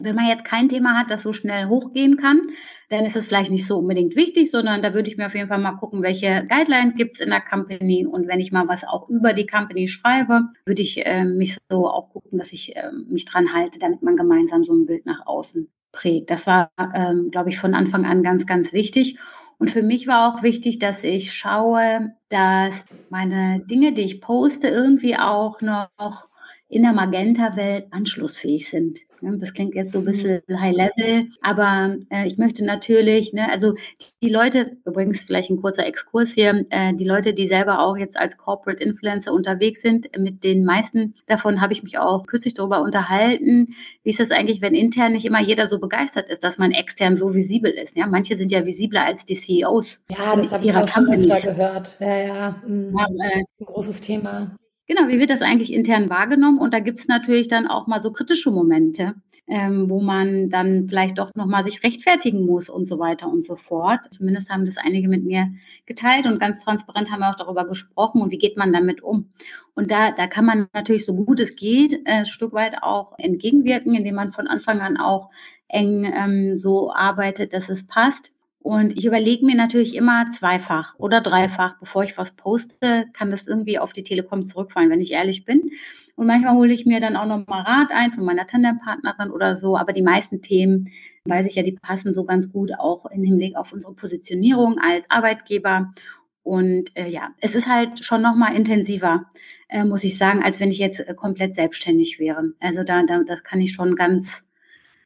Wenn 0.00 0.16
man 0.16 0.28
jetzt 0.28 0.44
kein 0.44 0.68
Thema 0.68 0.98
hat, 0.98 1.10
das 1.10 1.22
so 1.22 1.32
schnell 1.32 1.68
hochgehen 1.68 2.16
kann, 2.16 2.40
dann 2.88 3.04
ist 3.04 3.16
es 3.16 3.26
vielleicht 3.26 3.50
nicht 3.50 3.66
so 3.66 3.78
unbedingt 3.78 4.16
wichtig, 4.16 4.50
sondern 4.50 4.82
da 4.82 4.94
würde 4.94 5.08
ich 5.08 5.18
mir 5.18 5.26
auf 5.26 5.34
jeden 5.34 5.48
Fall 5.48 5.60
mal 5.60 5.76
gucken, 5.76 6.02
welche 6.02 6.46
Guidelines 6.48 6.96
gibt 6.96 7.14
es 7.14 7.20
in 7.20 7.30
der 7.30 7.42
Company. 7.42 8.06
Und 8.06 8.26
wenn 8.26 8.40
ich 8.40 8.50
mal 8.50 8.66
was 8.66 8.82
auch 8.82 9.08
über 9.08 9.34
die 9.34 9.46
Company 9.46 9.88
schreibe, 9.88 10.48
würde 10.64 10.82
ich 10.82 11.06
äh, 11.06 11.24
mich 11.24 11.58
so 11.68 11.86
auch 11.86 12.10
gucken, 12.10 12.38
dass 12.38 12.52
ich 12.52 12.74
äh, 12.74 12.90
mich 13.08 13.26
dran 13.26 13.52
halte, 13.52 13.78
damit 13.78 14.02
man 14.02 14.16
gemeinsam 14.16 14.64
so 14.64 14.72
ein 14.72 14.86
Bild 14.86 15.06
nach 15.06 15.26
außen 15.26 15.68
prägt. 15.92 16.30
Das 16.30 16.46
war, 16.46 16.72
ähm, 16.94 17.30
glaube 17.30 17.50
ich, 17.50 17.58
von 17.58 17.74
Anfang 17.74 18.04
an 18.04 18.22
ganz, 18.22 18.46
ganz 18.46 18.72
wichtig. 18.72 19.18
Und 19.60 19.68
für 19.68 19.82
mich 19.82 20.06
war 20.06 20.26
auch 20.26 20.42
wichtig, 20.42 20.78
dass 20.78 21.04
ich 21.04 21.34
schaue, 21.34 22.14
dass 22.30 22.86
meine 23.10 23.60
Dinge, 23.60 23.92
die 23.92 24.00
ich 24.00 24.22
poste, 24.22 24.68
irgendwie 24.68 25.16
auch 25.16 25.60
noch 25.60 26.30
in 26.68 26.82
der 26.82 26.94
Magenta-Welt 26.94 27.88
anschlussfähig 27.90 28.70
sind. 28.70 29.00
Das 29.22 29.52
klingt 29.52 29.74
jetzt 29.74 29.92
so 29.92 29.98
ein 29.98 30.04
mhm. 30.04 30.08
bisschen 30.08 30.42
high 30.50 30.74
level, 30.74 31.28
aber 31.42 31.96
äh, 32.10 32.26
ich 32.26 32.38
möchte 32.38 32.64
natürlich, 32.64 33.32
ne, 33.32 33.50
also 33.50 33.74
die 34.22 34.28
Leute, 34.28 34.76
übrigens 34.84 35.24
vielleicht 35.24 35.50
ein 35.50 35.60
kurzer 35.60 35.86
Exkurs 35.86 36.30
hier, 36.30 36.64
äh, 36.70 36.94
die 36.94 37.04
Leute, 37.04 37.34
die 37.34 37.46
selber 37.46 37.80
auch 37.80 37.96
jetzt 37.96 38.16
als 38.16 38.36
Corporate 38.36 38.82
Influencer 38.82 39.32
unterwegs 39.32 39.82
sind, 39.82 40.08
mit 40.16 40.44
den 40.44 40.64
meisten 40.64 41.14
davon 41.26 41.60
habe 41.60 41.72
ich 41.72 41.82
mich 41.82 41.98
auch 41.98 42.26
kürzlich 42.26 42.54
darüber 42.54 42.82
unterhalten. 42.82 43.74
Wie 44.02 44.10
ist 44.10 44.20
das 44.20 44.30
eigentlich, 44.30 44.60
wenn 44.60 44.74
intern 44.74 45.12
nicht 45.12 45.24
immer 45.24 45.40
jeder 45.40 45.66
so 45.66 45.78
begeistert 45.78 46.28
ist, 46.28 46.42
dass 46.42 46.58
man 46.58 46.72
extern 46.72 47.16
so 47.16 47.34
visibel 47.34 47.70
ist? 47.70 47.96
Ja, 47.96 48.06
manche 48.06 48.36
sind 48.36 48.50
ja 48.50 48.64
visibler 48.64 49.04
als 49.04 49.24
die 49.24 49.34
CEOs. 49.34 50.02
Ja, 50.10 50.36
das 50.36 50.52
habe 50.52 50.64
ich 50.64 50.74
auch 50.74 50.88
schon 50.88 51.10
öfter 51.10 51.40
gehört. 51.40 51.98
Ja, 52.00 52.16
ja, 52.16 52.62
mhm. 52.66 52.96
ja 52.96 53.06
äh, 53.28 53.42
ein 53.60 53.66
großes 53.66 54.00
Thema. 54.00 54.56
Genau, 54.90 55.06
wie 55.06 55.20
wird 55.20 55.30
das 55.30 55.40
eigentlich 55.40 55.72
intern 55.72 56.10
wahrgenommen? 56.10 56.58
Und 56.58 56.74
da 56.74 56.80
gibt 56.80 56.98
es 56.98 57.06
natürlich 57.06 57.46
dann 57.46 57.68
auch 57.68 57.86
mal 57.86 58.00
so 58.00 58.10
kritische 58.12 58.50
Momente, 58.50 59.14
ähm, 59.46 59.88
wo 59.88 60.00
man 60.00 60.50
dann 60.50 60.88
vielleicht 60.88 61.18
doch 61.18 61.32
nochmal 61.36 61.62
sich 61.62 61.84
rechtfertigen 61.84 62.44
muss 62.44 62.68
und 62.68 62.88
so 62.88 62.98
weiter 62.98 63.28
und 63.28 63.44
so 63.44 63.54
fort. 63.54 64.00
Zumindest 64.10 64.50
haben 64.50 64.66
das 64.66 64.78
einige 64.78 65.08
mit 65.08 65.24
mir 65.24 65.52
geteilt 65.86 66.26
und 66.26 66.40
ganz 66.40 66.64
transparent 66.64 67.08
haben 67.08 67.20
wir 67.20 67.30
auch 67.30 67.36
darüber 67.36 67.68
gesprochen 67.68 68.20
und 68.20 68.32
wie 68.32 68.38
geht 68.38 68.56
man 68.56 68.72
damit 68.72 69.00
um. 69.00 69.30
Und 69.74 69.92
da, 69.92 70.10
da 70.10 70.26
kann 70.26 70.44
man 70.44 70.66
natürlich 70.74 71.04
so 71.04 71.14
gut 71.14 71.38
es 71.38 71.54
geht 71.54 71.92
äh, 71.92 72.10
ein 72.10 72.24
Stück 72.24 72.52
weit 72.52 72.82
auch 72.82 73.16
entgegenwirken, 73.16 73.94
indem 73.94 74.16
man 74.16 74.32
von 74.32 74.48
Anfang 74.48 74.80
an 74.80 74.96
auch 74.96 75.30
eng 75.68 76.02
ähm, 76.12 76.56
so 76.56 76.92
arbeitet, 76.92 77.54
dass 77.54 77.68
es 77.68 77.86
passt. 77.86 78.32
Und 78.62 78.98
ich 78.98 79.06
überlege 79.06 79.44
mir 79.46 79.54
natürlich 79.54 79.94
immer 79.96 80.32
zweifach 80.32 80.94
oder 80.98 81.22
dreifach, 81.22 81.78
bevor 81.80 82.04
ich 82.04 82.18
was 82.18 82.32
poste, 82.32 83.06
kann 83.14 83.30
das 83.30 83.46
irgendwie 83.46 83.78
auf 83.78 83.94
die 83.94 84.02
Telekom 84.02 84.44
zurückfallen, 84.44 84.90
wenn 84.90 85.00
ich 85.00 85.12
ehrlich 85.12 85.46
bin. 85.46 85.70
Und 86.14 86.26
manchmal 86.26 86.54
hole 86.54 86.72
ich 86.72 86.84
mir 86.84 87.00
dann 87.00 87.16
auch 87.16 87.24
noch 87.24 87.46
mal 87.46 87.62
Rat 87.62 87.90
ein 87.90 88.12
von 88.12 88.24
meiner 88.24 88.46
Tandempartnerin 88.46 89.30
oder 89.30 89.56
so. 89.56 89.78
Aber 89.78 89.94
die 89.94 90.02
meisten 90.02 90.42
Themen, 90.42 90.90
weiß 91.24 91.46
ich 91.46 91.54
ja, 91.54 91.62
die 91.62 91.72
passen 91.72 92.12
so 92.12 92.24
ganz 92.24 92.52
gut 92.52 92.72
auch 92.78 93.06
im 93.06 93.24
Hinblick 93.24 93.56
auf 93.56 93.72
unsere 93.72 93.94
Positionierung 93.94 94.78
als 94.78 95.10
Arbeitgeber. 95.10 95.94
Und 96.42 96.94
äh, 96.96 97.08
ja, 97.08 97.30
es 97.40 97.54
ist 97.54 97.66
halt 97.66 98.04
schon 98.04 98.20
noch 98.20 98.34
mal 98.34 98.54
intensiver, 98.54 99.26
äh, 99.68 99.84
muss 99.84 100.04
ich 100.04 100.18
sagen, 100.18 100.42
als 100.42 100.60
wenn 100.60 100.70
ich 100.70 100.78
jetzt 100.78 101.00
äh, 101.00 101.14
komplett 101.14 101.54
selbstständig 101.54 102.18
wäre. 102.18 102.52
Also 102.60 102.82
da, 102.82 103.02
da, 103.04 103.22
das 103.24 103.42
kann 103.42 103.60
ich 103.60 103.72
schon 103.72 103.94
ganz 103.94 104.49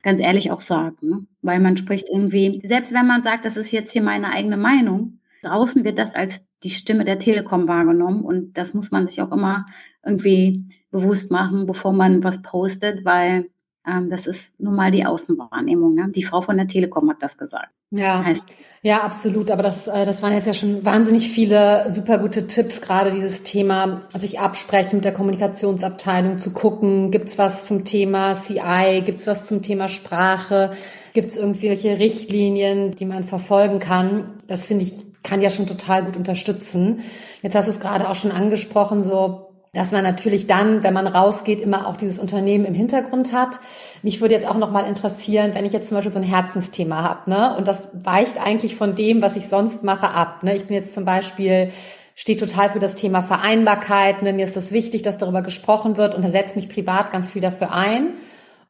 ganz 0.04 0.20
ehrlich 0.20 0.52
auch 0.52 0.60
sagen. 0.60 0.96
Ne? 1.00 1.26
Weil 1.42 1.58
man 1.58 1.76
spricht 1.76 2.08
irgendwie, 2.08 2.62
selbst 2.64 2.92
wenn 2.92 3.06
man 3.06 3.24
sagt, 3.24 3.44
das 3.44 3.56
ist 3.56 3.72
jetzt 3.72 3.90
hier 3.90 4.02
meine 4.02 4.30
eigene 4.30 4.56
Meinung, 4.56 5.18
draußen 5.42 5.82
wird 5.84 5.98
das 5.98 6.14
als 6.14 6.40
die 6.62 6.70
Stimme 6.70 7.04
der 7.04 7.18
Telekom 7.18 7.66
wahrgenommen 7.66 8.22
und 8.22 8.56
das 8.56 8.72
muss 8.72 8.90
man 8.90 9.06
sich 9.06 9.20
auch 9.20 9.32
immer 9.32 9.66
irgendwie 10.04 10.64
bewusst 10.90 11.30
machen, 11.30 11.66
bevor 11.66 11.92
man 11.92 12.22
was 12.22 12.42
postet, 12.42 13.04
weil 13.04 13.50
das 13.84 14.26
ist 14.26 14.58
nun 14.58 14.76
mal 14.76 14.90
die 14.90 15.04
Außenwahrnehmung. 15.04 15.94
Ne? 15.94 16.08
Die 16.08 16.22
Frau 16.22 16.40
von 16.40 16.56
der 16.56 16.66
Telekom 16.66 17.10
hat 17.10 17.22
das 17.22 17.36
gesagt. 17.36 17.68
Ja, 17.90 18.24
heißt, 18.24 18.42
ja, 18.82 19.02
absolut. 19.02 19.50
Aber 19.50 19.62
das, 19.62 19.86
äh, 19.88 20.06
das 20.06 20.22
waren 20.22 20.32
jetzt 20.32 20.46
ja 20.46 20.54
schon 20.54 20.84
wahnsinnig 20.84 21.28
viele 21.28 21.90
super 21.90 22.18
gute 22.18 22.46
Tipps, 22.46 22.80
gerade 22.80 23.12
dieses 23.12 23.42
Thema, 23.42 24.02
sich 24.18 24.40
absprechen 24.40 24.96
mit 24.96 25.04
der 25.04 25.12
Kommunikationsabteilung, 25.12 26.38
zu 26.38 26.52
gucken, 26.52 27.10
gibt's 27.10 27.38
was 27.38 27.66
zum 27.66 27.84
Thema 27.84 28.34
CI, 28.34 29.02
gibt's 29.04 29.26
was 29.26 29.46
zum 29.46 29.62
Thema 29.62 29.88
Sprache, 29.88 30.72
gibt's 31.12 31.36
irgendwelche 31.36 31.98
Richtlinien, 31.98 32.92
die 32.92 33.06
man 33.06 33.24
verfolgen 33.24 33.78
kann. 33.78 34.40
Das 34.46 34.66
finde 34.66 34.84
ich, 34.84 35.02
kann 35.22 35.40
ja 35.40 35.50
schon 35.50 35.66
total 35.66 36.04
gut 36.04 36.16
unterstützen. 36.16 37.00
Jetzt 37.42 37.54
hast 37.54 37.66
du 37.66 37.70
es 37.70 37.80
gerade 37.80 38.08
auch 38.08 38.16
schon 38.16 38.32
angesprochen, 38.32 39.04
so 39.04 39.53
dass 39.74 39.92
man 39.92 40.02
natürlich 40.02 40.46
dann, 40.46 40.82
wenn 40.82 40.94
man 40.94 41.06
rausgeht, 41.06 41.60
immer 41.60 41.86
auch 41.86 41.96
dieses 41.96 42.18
Unternehmen 42.18 42.64
im 42.64 42.74
Hintergrund 42.74 43.32
hat. 43.32 43.60
Mich 44.02 44.20
würde 44.20 44.34
jetzt 44.34 44.46
auch 44.46 44.56
noch 44.56 44.70
mal 44.70 44.86
interessieren, 44.86 45.50
wenn 45.54 45.66
ich 45.66 45.72
jetzt 45.72 45.88
zum 45.88 45.96
Beispiel 45.96 46.12
so 46.12 46.18
ein 46.18 46.24
Herzensthema 46.24 47.02
habe, 47.02 47.30
ne, 47.30 47.56
und 47.56 47.68
das 47.68 47.90
weicht 47.92 48.40
eigentlich 48.40 48.76
von 48.76 48.94
dem, 48.94 49.20
was 49.20 49.36
ich 49.36 49.48
sonst 49.48 49.82
mache, 49.82 50.08
ab. 50.08 50.42
Ne? 50.42 50.56
Ich 50.56 50.66
bin 50.66 50.76
jetzt 50.76 50.94
zum 50.94 51.04
Beispiel 51.04 51.70
steht 52.14 52.38
total 52.38 52.70
für 52.70 52.78
das 52.78 52.94
Thema 52.94 53.22
Vereinbarkeit. 53.22 54.22
Ne? 54.22 54.32
Mir 54.32 54.44
ist 54.44 54.56
das 54.56 54.70
wichtig, 54.70 55.02
dass 55.02 55.18
darüber 55.18 55.42
gesprochen 55.42 55.96
wird 55.96 56.14
und 56.14 56.24
da 56.24 56.30
setzt 56.30 56.54
mich 56.54 56.68
privat 56.68 57.10
ganz 57.10 57.32
viel 57.32 57.42
dafür 57.42 57.74
ein 57.74 58.14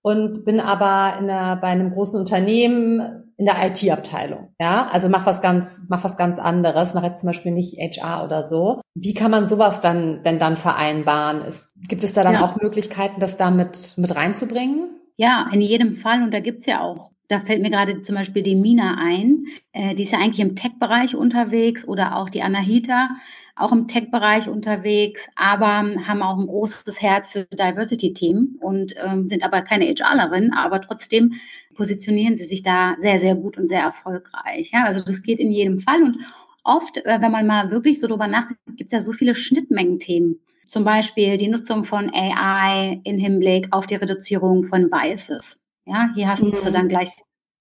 und 0.05 0.45
bin 0.45 0.61
aber 0.61 1.19
in 1.19 1.29
der, 1.29 1.57
bei 1.57 1.69
einem 1.69 1.91
großen 1.91 2.21
Unternehmen 2.21 3.25
in 3.39 3.47
der 3.47 3.57
IT-Abteilung. 3.67 4.55
Ja, 4.61 4.87
also 4.93 5.09
mach 5.09 5.25
was 5.25 5.41
ganz, 5.41 5.87
mach 5.89 6.05
was 6.05 6.19
ganz 6.19 6.39
anderes. 6.39 6.93
Mach 6.93 7.03
jetzt 7.03 7.23
zum 7.23 7.29
Beispiel 7.29 7.53
nicht 7.53 7.79
HR 7.79 8.23
oder 8.23 8.45
so. 8.45 8.83
Wie 8.95 9.15
kann 9.15 9.31
man 9.31 9.47
sowas 9.47 9.81
dann 9.81 10.23
denn 10.23 10.39
dann 10.39 10.57
vereinbaren? 10.57 11.41
Ist, 11.41 11.73
gibt 11.89 12.05
es 12.05 12.13
da 12.13 12.23
dann 12.23 12.35
ja. 12.35 12.45
auch 12.45 12.61
Möglichkeiten, 12.61 13.19
das 13.19 13.39
da 13.39 13.51
mit, 13.51 13.95
mit 13.97 14.15
reinzubringen? 14.15 14.91
Ja, 15.17 15.49
in 15.51 15.63
jedem 15.63 15.95
Fall. 15.95 16.23
Und 16.23 16.35
da 16.35 16.41
gibt's 16.41 16.67
ja 16.67 16.83
auch 16.83 17.11
da 17.29 17.41
fällt 17.41 17.63
mir 17.63 17.71
gerade 17.71 18.03
zum 18.03 18.15
Beispiel 18.15 18.43
die 18.43 18.55
Mina 18.55 18.97
ein. 18.99 19.47
Äh, 19.73 19.95
die 19.95 20.03
ist 20.03 20.13
ja 20.13 20.19
eigentlich 20.19 20.41
im 20.41 20.57
Tech-Bereich 20.57 21.17
unterwegs 21.17 21.87
oder 21.87 22.17
auch 22.17 22.29
die 22.29 22.43
Anahita 22.43 23.11
auch 23.57 23.73
im 23.73 23.87
Tech-Bereich 23.87 24.49
unterwegs, 24.49 25.29
aber 25.37 25.67
haben 25.67 26.23
auch 26.23 26.39
ein 26.39 26.47
großes 26.47 27.01
Herz 27.01 27.31
für 27.31 27.45
Diversity-Themen 27.45 28.59
und 28.61 28.95
ähm, 28.97 29.29
sind 29.29 29.45
aber 29.45 29.63
keine 29.63 29.87
HRlerin, 29.87 30.53
aber 30.53 30.81
trotzdem 30.81 31.35
positionieren 31.75 32.37
sie 32.37 32.47
sich 32.47 32.63
da 32.63 32.97
sehr, 32.99 33.21
sehr 33.21 33.37
gut 33.37 33.57
und 33.57 33.69
sehr 33.69 33.83
erfolgreich. 33.83 34.71
Ja, 34.73 34.85
also 34.85 35.05
das 35.05 35.23
geht 35.23 35.39
in 35.39 35.51
jedem 35.51 35.81
Fall 35.81 36.03
und 36.03 36.19
oft, 36.65 36.97
äh, 36.99 37.19
wenn 37.21 37.31
man 37.31 37.47
mal 37.47 37.71
wirklich 37.71 38.01
so 38.01 38.09
drüber 38.09 38.27
nachdenkt, 38.27 38.63
gibt 38.77 38.89
es 38.89 38.93
ja 38.93 39.01
so 39.01 39.13
viele 39.13 39.35
Schnittmengen-Themen. 39.35 40.41
Zum 40.65 40.83
Beispiel 40.83 41.37
die 41.37 41.49
Nutzung 41.49 41.85
von 41.85 42.11
AI 42.13 43.01
in 43.05 43.19
Hinblick 43.19 43.69
auf 43.71 43.87
die 43.87 43.97
Reduzierung 43.97 44.65
von 44.65 44.91
Biases. 44.91 45.64
Ja, 45.87 46.11
hier 46.15 46.29
hast 46.29 46.43
mhm. 46.43 46.53
du 46.53 46.71
dann 46.71 46.89
gleich 46.89 47.11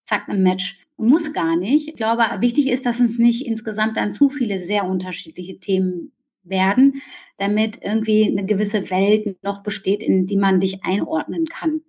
zack 0.05 0.27
ein 0.29 0.43
Match 0.43 0.79
muss 0.97 1.33
gar 1.33 1.55
nicht. 1.55 1.89
Ich 1.89 1.95
glaube, 1.95 2.23
wichtig 2.39 2.69
ist, 2.69 2.85
dass 2.85 2.99
es 2.99 3.17
nicht 3.17 3.45
insgesamt 3.45 3.97
dann 3.97 4.13
zu 4.13 4.29
viele 4.29 4.59
sehr 4.59 4.85
unterschiedliche 4.85 5.59
Themen 5.59 6.11
werden, 6.43 7.01
damit 7.37 7.79
irgendwie 7.81 8.27
eine 8.27 8.45
gewisse 8.45 8.89
Welt 8.89 9.41
noch 9.43 9.63
besteht, 9.63 10.03
in 10.03 10.27
die 10.27 10.37
man 10.37 10.59
dich 10.59 10.83
einordnen 10.83 11.45
kann. 11.45 11.81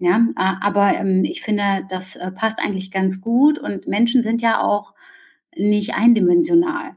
Ja, 0.00 0.28
aber 0.36 0.94
ähm, 0.94 1.24
ich 1.24 1.42
finde, 1.42 1.84
das 1.88 2.14
äh, 2.14 2.30
passt 2.30 2.60
eigentlich 2.60 2.92
ganz 2.92 3.20
gut 3.20 3.58
und 3.58 3.88
Menschen 3.88 4.22
sind 4.22 4.40
ja 4.40 4.62
auch 4.62 4.94
nicht 5.56 5.94
eindimensional. 5.94 6.96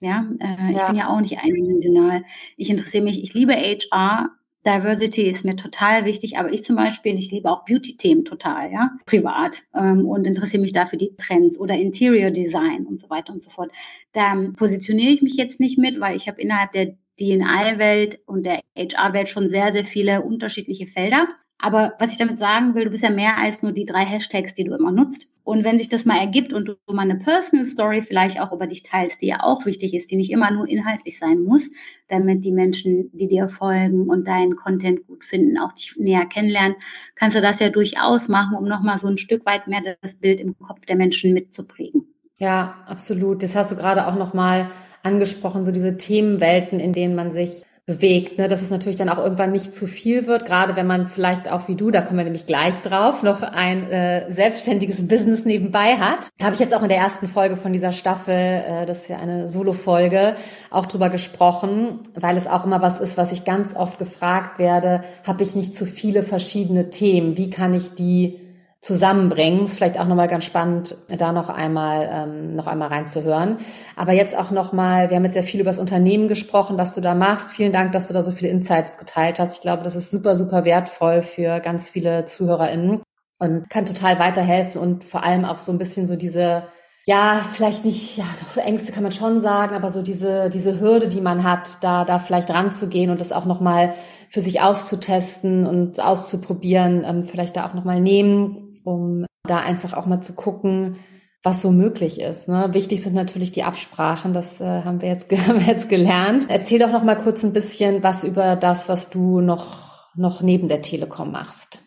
Ja, 0.00 0.28
äh, 0.38 0.46
ja. 0.46 0.70
ich 0.70 0.86
bin 0.88 0.96
ja 0.96 1.08
auch 1.08 1.20
nicht 1.20 1.38
eindimensional. 1.38 2.24
Ich 2.56 2.68
interessiere 2.68 3.04
mich, 3.04 3.22
ich 3.22 3.32
liebe 3.32 3.54
HR 3.54 4.30
Diversity 4.64 5.22
ist 5.22 5.44
mir 5.44 5.56
total 5.56 6.04
wichtig, 6.04 6.38
aber 6.38 6.52
ich 6.52 6.62
zum 6.62 6.76
Beispiel, 6.76 7.18
ich 7.18 7.30
liebe 7.30 7.50
auch 7.50 7.64
Beauty-Themen 7.64 8.24
total, 8.24 8.70
ja, 8.70 8.90
privat 9.06 9.62
ähm, 9.74 10.06
und 10.06 10.26
interessiere 10.26 10.60
mich 10.60 10.72
dafür 10.72 10.98
die 10.98 11.16
Trends 11.16 11.58
oder 11.58 11.76
Interior 11.76 12.30
Design 12.30 12.86
und 12.86 13.00
so 13.00 13.10
weiter 13.10 13.32
und 13.32 13.42
so 13.42 13.50
fort. 13.50 13.72
Da 14.12 14.34
positioniere 14.56 15.10
ich 15.10 15.22
mich 15.22 15.34
jetzt 15.34 15.58
nicht 15.58 15.78
mit, 15.78 15.98
weil 16.00 16.16
ich 16.16 16.28
habe 16.28 16.40
innerhalb 16.40 16.72
der 16.72 16.94
DNI-Welt 17.20 18.20
und 18.26 18.46
der 18.46 18.60
HR-Welt 18.76 19.28
schon 19.28 19.48
sehr, 19.48 19.72
sehr 19.72 19.84
viele 19.84 20.22
unterschiedliche 20.22 20.86
Felder. 20.86 21.28
Aber 21.62 21.94
was 22.00 22.10
ich 22.10 22.18
damit 22.18 22.38
sagen 22.38 22.74
will, 22.74 22.84
du 22.84 22.90
bist 22.90 23.04
ja 23.04 23.10
mehr 23.10 23.38
als 23.38 23.62
nur 23.62 23.70
die 23.70 23.86
drei 23.86 24.04
Hashtags, 24.04 24.52
die 24.52 24.64
du 24.64 24.74
immer 24.74 24.90
nutzt. 24.90 25.28
Und 25.44 25.62
wenn 25.62 25.78
sich 25.78 25.88
das 25.88 26.04
mal 26.04 26.18
ergibt 26.18 26.52
und 26.52 26.66
du 26.66 26.74
mal 26.88 27.02
eine 27.02 27.14
Personal 27.14 27.66
Story 27.66 28.02
vielleicht 28.02 28.40
auch 28.40 28.52
über 28.52 28.66
dich 28.66 28.82
teilst, 28.82 29.22
die 29.22 29.28
ja 29.28 29.44
auch 29.44 29.64
wichtig 29.64 29.94
ist, 29.94 30.10
die 30.10 30.16
nicht 30.16 30.32
immer 30.32 30.50
nur 30.50 30.68
inhaltlich 30.68 31.20
sein 31.20 31.40
muss, 31.40 31.70
damit 32.08 32.44
die 32.44 32.50
Menschen, 32.50 33.10
die 33.12 33.28
dir 33.28 33.48
folgen 33.48 34.08
und 34.08 34.26
deinen 34.26 34.56
Content 34.56 35.06
gut 35.06 35.24
finden, 35.24 35.56
auch 35.56 35.72
dich 35.72 35.94
näher 35.96 36.26
kennenlernen, 36.26 36.74
kannst 37.14 37.36
du 37.36 37.40
das 37.40 37.60
ja 37.60 37.68
durchaus 37.68 38.26
machen, 38.26 38.56
um 38.56 38.66
nochmal 38.66 38.98
so 38.98 39.06
ein 39.06 39.18
Stück 39.18 39.46
weit 39.46 39.68
mehr 39.68 39.82
das 40.02 40.16
Bild 40.16 40.40
im 40.40 40.58
Kopf 40.58 40.84
der 40.86 40.96
Menschen 40.96 41.32
mitzuprägen. 41.32 42.06
Ja, 42.38 42.74
absolut. 42.88 43.40
Das 43.44 43.54
hast 43.54 43.70
du 43.70 43.76
gerade 43.76 44.08
auch 44.08 44.16
nochmal 44.16 44.68
angesprochen, 45.04 45.64
so 45.64 45.70
diese 45.70 45.96
Themenwelten, 45.96 46.80
in 46.80 46.92
denen 46.92 47.14
man 47.14 47.30
sich 47.30 47.62
bewegt, 47.92 48.38
ne? 48.38 48.48
dass 48.48 48.62
es 48.62 48.70
natürlich 48.70 48.96
dann 48.96 49.08
auch 49.08 49.18
irgendwann 49.18 49.52
nicht 49.52 49.74
zu 49.74 49.86
viel 49.86 50.26
wird, 50.26 50.46
gerade 50.46 50.76
wenn 50.76 50.86
man 50.86 51.08
vielleicht 51.08 51.50
auch 51.50 51.68
wie 51.68 51.74
du, 51.74 51.90
da 51.90 52.00
kommen 52.00 52.18
wir 52.18 52.24
nämlich 52.24 52.46
gleich 52.46 52.76
drauf, 52.80 53.22
noch 53.22 53.42
ein 53.42 53.90
äh, 53.90 54.30
selbstständiges 54.30 55.06
Business 55.06 55.44
nebenbei 55.44 55.96
hat. 55.96 56.28
Da 56.38 56.46
habe 56.46 56.54
ich 56.54 56.60
jetzt 56.60 56.74
auch 56.74 56.82
in 56.82 56.88
der 56.88 56.98
ersten 56.98 57.28
Folge 57.28 57.56
von 57.56 57.72
dieser 57.72 57.92
Staffel, 57.92 58.34
äh, 58.34 58.86
das 58.86 59.02
ist 59.02 59.08
ja 59.08 59.18
eine 59.18 59.48
Solo-Folge, 59.48 60.36
auch 60.70 60.86
drüber 60.86 61.10
gesprochen, 61.10 62.00
weil 62.14 62.36
es 62.36 62.46
auch 62.46 62.64
immer 62.64 62.80
was 62.82 63.00
ist, 63.00 63.16
was 63.16 63.32
ich 63.32 63.44
ganz 63.44 63.74
oft 63.76 63.98
gefragt 63.98 64.58
werde, 64.58 65.02
habe 65.26 65.42
ich 65.42 65.54
nicht 65.54 65.76
zu 65.76 65.84
viele 65.84 66.22
verschiedene 66.22 66.90
Themen? 66.90 67.36
Wie 67.36 67.50
kann 67.50 67.74
ich 67.74 67.94
die 67.94 68.40
zusammenbringen. 68.82 69.64
Ist 69.64 69.76
vielleicht 69.76 69.98
auch 69.98 70.08
nochmal 70.08 70.26
ganz 70.28 70.44
spannend, 70.44 70.96
da 71.08 71.32
noch 71.32 71.48
einmal, 71.48 72.08
ähm, 72.12 72.56
noch 72.56 72.66
einmal 72.66 72.88
reinzuhören. 72.88 73.58
Aber 73.94 74.12
jetzt 74.12 74.36
auch 74.36 74.50
nochmal, 74.50 75.08
wir 75.08 75.16
haben 75.16 75.24
jetzt 75.24 75.34
sehr 75.34 75.44
viel 75.44 75.60
über 75.60 75.70
das 75.70 75.78
Unternehmen 75.78 76.26
gesprochen, 76.26 76.76
was 76.76 76.94
du 76.94 77.00
da 77.00 77.14
machst. 77.14 77.52
Vielen 77.52 77.72
Dank, 77.72 77.92
dass 77.92 78.08
du 78.08 78.12
da 78.12 78.22
so 78.22 78.32
viele 78.32 78.50
Insights 78.50 78.98
geteilt 78.98 79.38
hast. 79.38 79.54
Ich 79.54 79.60
glaube, 79.60 79.84
das 79.84 79.94
ist 79.94 80.10
super, 80.10 80.34
super 80.34 80.64
wertvoll 80.64 81.22
für 81.22 81.60
ganz 81.60 81.88
viele 81.88 82.24
ZuhörerInnen 82.24 83.02
und 83.38 83.70
kann 83.70 83.86
total 83.86 84.18
weiterhelfen 84.18 84.80
und 84.80 85.04
vor 85.04 85.22
allem 85.22 85.44
auch 85.44 85.58
so 85.58 85.70
ein 85.70 85.78
bisschen 85.78 86.08
so 86.08 86.16
diese, 86.16 86.64
ja, 87.06 87.40
vielleicht 87.52 87.84
nicht, 87.84 88.16
ja, 88.16 88.24
doch 88.40 88.60
Ängste 88.60 88.90
kann 88.90 89.04
man 89.04 89.12
schon 89.12 89.40
sagen, 89.40 89.76
aber 89.76 89.90
so 89.92 90.02
diese, 90.02 90.50
diese 90.50 90.80
Hürde, 90.80 91.06
die 91.06 91.20
man 91.20 91.44
hat, 91.44 91.84
da, 91.84 92.04
da 92.04 92.18
vielleicht 92.18 92.50
ranzugehen 92.50 93.10
und 93.10 93.20
das 93.20 93.30
auch 93.30 93.44
nochmal 93.44 93.94
für 94.28 94.40
sich 94.40 94.60
auszutesten 94.60 95.68
und 95.68 96.00
auszuprobieren, 96.00 97.04
ähm, 97.04 97.24
vielleicht 97.24 97.56
da 97.56 97.68
auch 97.68 97.74
nochmal 97.74 98.00
nehmen 98.00 98.71
um 98.84 99.24
da 99.44 99.58
einfach 99.60 99.94
auch 99.94 100.06
mal 100.06 100.20
zu 100.20 100.34
gucken, 100.34 100.96
was 101.42 101.60
so 101.60 101.72
möglich 101.72 102.20
ist. 102.20 102.48
Ne? 102.48 102.68
Wichtig 102.72 103.02
sind 103.02 103.14
natürlich 103.14 103.50
die 103.50 103.64
Absprachen, 103.64 104.32
das 104.32 104.60
äh, 104.60 104.82
haben, 104.82 105.00
wir 105.00 105.08
jetzt, 105.08 105.30
haben 105.48 105.60
wir 105.60 105.66
jetzt 105.66 105.88
gelernt. 105.88 106.46
Erzähl 106.48 106.78
doch 106.78 106.92
noch 106.92 107.02
mal 107.02 107.16
kurz 107.16 107.44
ein 107.44 107.52
bisschen 107.52 108.02
was 108.02 108.24
über 108.24 108.56
das, 108.56 108.88
was 108.88 109.10
du 109.10 109.40
noch, 109.40 110.08
noch 110.14 110.40
neben 110.42 110.68
der 110.68 110.82
Telekom 110.82 111.32
machst. 111.32 111.80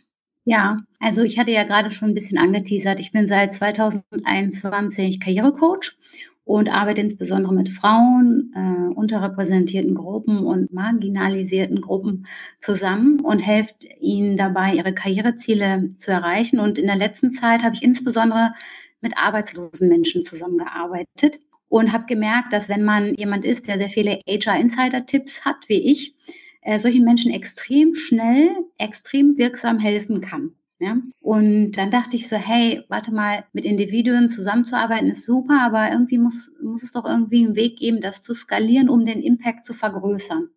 Ja, 0.44 0.78
also 1.00 1.24
ich 1.24 1.40
hatte 1.40 1.52
ja 1.52 1.64
gerade 1.64 1.90
schon 1.90 2.10
ein 2.10 2.14
bisschen 2.14 2.38
angeteasert. 2.38 3.00
Ich 3.00 3.12
bin 3.12 3.28
seit 3.28 3.56
2021 3.56 5.20
Karrierecoach 5.20 5.98
und 6.46 6.70
arbeite 6.70 7.02
insbesondere 7.02 7.54
mit 7.54 7.70
Frauen, 7.70 8.54
äh, 8.56 8.94
unterrepräsentierten 8.94 9.96
Gruppen 9.96 10.40
und 10.46 10.72
marginalisierten 10.72 11.82
Gruppen 11.82 12.28
zusammen 12.62 13.20
und 13.20 13.40
helfe 13.40 13.74
ihnen 14.00 14.38
dabei, 14.38 14.76
ihre 14.76 14.94
Karriereziele 14.94 15.90
zu 15.98 16.12
erreichen. 16.12 16.60
Und 16.60 16.78
in 16.78 16.86
der 16.86 16.96
letzten 16.96 17.34
Zeit 17.34 17.64
habe 17.64 17.76
ich 17.76 17.84
insbesondere 17.84 18.54
mit 19.02 19.18
arbeitslosen 19.18 19.90
Menschen 19.90 20.24
zusammengearbeitet 20.24 21.40
und 21.68 21.92
habe 21.92 22.06
gemerkt, 22.06 22.54
dass 22.54 22.70
wenn 22.70 22.84
man 22.84 23.16
jemand 23.16 23.44
ist, 23.44 23.68
der 23.68 23.80
sehr 23.80 23.90
viele 23.90 24.22
HR-Insider-Tipps 24.28 25.44
hat, 25.44 25.68
wie 25.68 25.92
ich, 25.92 26.14
äh, 26.62 26.78
solchen 26.78 27.04
Menschen 27.04 27.32
extrem 27.32 27.96
schnell, 27.96 28.50
extrem 28.78 29.38
wirksam 29.38 29.80
helfen 29.80 30.22
kann. 30.22 30.52
Ja? 30.80 30.98
Und 31.22 31.72
dann 31.74 31.92
dachte 31.92 32.16
ich 32.16 32.28
so, 32.28 32.36
hey, 32.36 32.84
warte 32.90 33.14
mal, 33.14 33.46
mit 33.54 33.66
Individuen 33.66 34.30
zusammenzuarbeiten 34.30 35.10
ist 35.10 35.24
super, 35.26 35.62
aber 35.62 35.92
irgendwie 35.92 36.18
muss, 36.18 36.52
muss 36.62 36.84
es 36.84 36.92
doch 36.92 37.06
irgendwie 37.06 37.46
einen 37.46 37.56
Weg 37.56 37.78
geben, 37.78 38.02
das 38.02 38.22
zu 38.22 38.34
skalieren, 38.34 38.90
um 38.90 39.06
den 39.06 39.22
Impact 39.22 39.66
zu 39.66 39.74
vergrößern. 39.74 40.50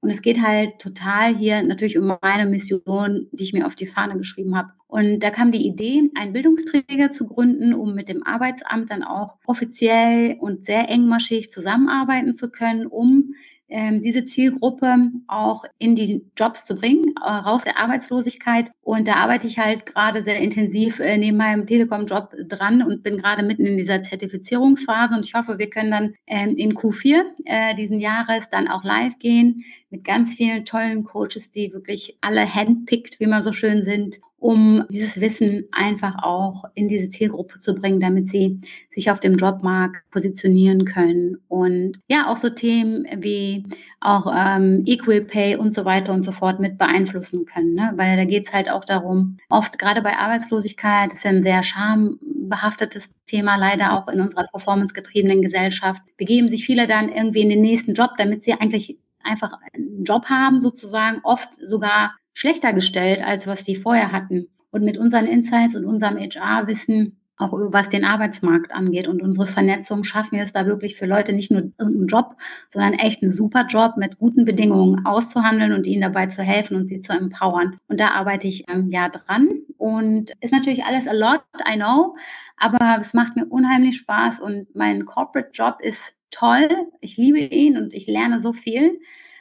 Und 0.00 0.10
es 0.10 0.22
geht 0.22 0.40
halt 0.40 0.78
total 0.78 1.34
hier 1.34 1.62
natürlich 1.62 1.98
um 1.98 2.16
meine 2.22 2.48
Mission, 2.48 3.26
die 3.32 3.42
ich 3.42 3.52
mir 3.52 3.66
auf 3.66 3.74
die 3.74 3.86
Fahne 3.86 4.16
geschrieben 4.16 4.56
habe. 4.56 4.72
Und 4.86 5.20
da 5.20 5.30
kam 5.30 5.50
die 5.50 5.66
Idee, 5.66 6.10
einen 6.14 6.32
Bildungsträger 6.32 7.10
zu 7.10 7.26
gründen, 7.26 7.74
um 7.74 7.94
mit 7.94 8.08
dem 8.08 8.22
Arbeitsamt 8.24 8.90
dann 8.90 9.02
auch 9.02 9.38
offiziell 9.44 10.36
und 10.38 10.64
sehr 10.64 10.88
engmaschig 10.88 11.50
zusammenarbeiten 11.50 12.36
zu 12.36 12.48
können, 12.48 12.86
um 12.86 13.34
diese 13.70 14.24
Zielgruppe 14.24 15.10
auch 15.26 15.64
in 15.78 15.94
die 15.94 16.24
Jobs 16.36 16.64
zu 16.64 16.74
bringen, 16.74 17.14
äh, 17.22 17.28
raus 17.28 17.64
der 17.64 17.78
Arbeitslosigkeit. 17.78 18.70
Und 18.82 19.08
da 19.08 19.14
arbeite 19.14 19.46
ich 19.46 19.58
halt 19.58 19.86
gerade 19.86 20.22
sehr 20.22 20.38
intensiv 20.38 21.00
äh, 21.00 21.18
neben 21.18 21.36
meinem 21.36 21.66
Telekom-Job 21.66 22.34
dran 22.48 22.82
und 22.82 23.02
bin 23.02 23.18
gerade 23.18 23.42
mitten 23.42 23.66
in 23.66 23.76
dieser 23.76 24.00
Zertifizierungsphase. 24.00 25.14
Und 25.14 25.26
ich 25.26 25.34
hoffe, 25.34 25.58
wir 25.58 25.68
können 25.68 25.90
dann 25.90 26.14
ähm, 26.26 26.56
in 26.56 26.74
Q4 26.74 27.22
äh, 27.44 27.74
diesen 27.74 28.00
Jahres 28.00 28.48
dann 28.50 28.68
auch 28.68 28.84
live 28.84 29.18
gehen 29.18 29.64
mit 29.90 30.04
ganz 30.04 30.34
vielen 30.34 30.64
tollen 30.64 31.04
Coaches, 31.04 31.50
die 31.50 31.72
wirklich 31.72 32.16
alle 32.20 32.54
handpickt, 32.54 33.20
wie 33.20 33.26
man 33.26 33.42
so 33.42 33.52
schön 33.52 33.84
sind, 33.84 34.18
um 34.40 34.84
dieses 34.88 35.20
Wissen 35.20 35.64
einfach 35.72 36.22
auch 36.22 36.64
in 36.74 36.88
diese 36.88 37.08
Zielgruppe 37.08 37.58
zu 37.58 37.74
bringen, 37.74 37.98
damit 37.98 38.28
sie 38.28 38.60
sich 38.90 39.10
auf 39.10 39.18
dem 39.18 39.36
Jobmarkt 39.36 40.08
positionieren 40.10 40.84
können. 40.84 41.38
Und 41.48 42.00
ja, 42.06 42.28
auch 42.28 42.36
so 42.36 42.48
Themen 42.48 43.04
wie 43.16 43.64
auch 44.00 44.32
ähm, 44.32 44.84
Equal 44.86 45.22
Pay 45.22 45.56
und 45.56 45.74
so 45.74 45.84
weiter 45.84 46.12
und 46.12 46.24
so 46.24 46.30
fort 46.30 46.60
mit 46.60 46.78
beeinflussen 46.78 47.46
können. 47.46 47.74
Ne? 47.74 47.92
Weil 47.96 48.16
da 48.16 48.24
geht's 48.24 48.52
halt 48.52 48.70
auch 48.70 48.84
darum, 48.84 49.38
oft 49.48 49.76
gerade 49.76 50.02
bei 50.02 50.16
Arbeitslosigkeit 50.16 51.12
ist 51.12 51.24
ja 51.24 51.30
ein 51.30 51.42
sehr 51.42 51.64
schambehaftetes 51.64 53.10
Thema, 53.26 53.56
leider 53.56 53.92
auch 53.92 54.06
in 54.06 54.20
unserer 54.20 54.46
performancegetriebenen 54.46 55.42
Gesellschaft, 55.42 56.00
begeben 56.16 56.48
sich 56.48 56.64
viele 56.64 56.86
dann 56.86 57.08
irgendwie 57.08 57.40
in 57.40 57.48
den 57.48 57.62
nächsten 57.62 57.94
Job, 57.94 58.10
damit 58.18 58.44
sie 58.44 58.52
eigentlich 58.52 58.98
einfach 59.24 59.52
einen 59.74 60.04
Job 60.04 60.26
haben, 60.26 60.60
sozusagen 60.60 61.18
oft 61.24 61.54
sogar 61.54 62.14
schlechter 62.38 62.72
gestellt, 62.72 63.20
als 63.20 63.48
was 63.48 63.64
die 63.64 63.74
vorher 63.74 64.12
hatten. 64.12 64.46
Und 64.70 64.84
mit 64.84 64.96
unseren 64.96 65.26
Insights 65.26 65.74
und 65.74 65.84
unserem 65.84 66.16
HR-Wissen, 66.16 67.16
auch 67.36 67.52
was 67.52 67.88
den 67.88 68.04
Arbeitsmarkt 68.04 68.70
angeht 68.70 69.08
und 69.08 69.22
unsere 69.22 69.48
Vernetzung, 69.48 70.04
schaffen 70.04 70.36
wir 70.36 70.42
es 70.42 70.52
da 70.52 70.64
wirklich 70.64 70.96
für 70.96 71.06
Leute 71.06 71.32
nicht 71.32 71.50
nur 71.50 71.72
einen 71.78 72.06
Job, 72.06 72.36
sondern 72.68 72.94
echt 72.94 73.22
einen 73.22 73.32
super 73.32 73.66
Job 73.66 73.96
mit 73.96 74.18
guten 74.18 74.44
Bedingungen 74.44 75.04
auszuhandeln 75.04 75.72
und 75.72 75.86
ihnen 75.88 76.02
dabei 76.02 76.26
zu 76.26 76.42
helfen 76.42 76.76
und 76.76 76.86
sie 76.86 77.00
zu 77.00 77.12
empowern. 77.12 77.80
Und 77.88 77.98
da 77.98 78.10
arbeite 78.10 78.46
ich 78.46 78.68
ähm, 78.68 78.88
ja 78.88 79.08
dran 79.08 79.48
und 79.76 80.30
ist 80.40 80.52
natürlich 80.52 80.84
alles 80.84 81.08
a 81.08 81.14
lot, 81.14 81.42
I 81.68 81.74
know, 81.74 82.16
aber 82.56 82.98
es 83.00 83.14
macht 83.14 83.34
mir 83.34 83.46
unheimlich 83.46 83.96
Spaß 83.96 84.38
und 84.38 84.76
mein 84.76 85.06
Corporate 85.06 85.50
Job 85.52 85.78
ist 85.80 86.14
toll. 86.30 86.68
Ich 87.00 87.16
liebe 87.16 87.38
ihn 87.40 87.76
und 87.76 87.94
ich 87.94 88.06
lerne 88.06 88.40
so 88.40 88.52
viel. 88.52 89.00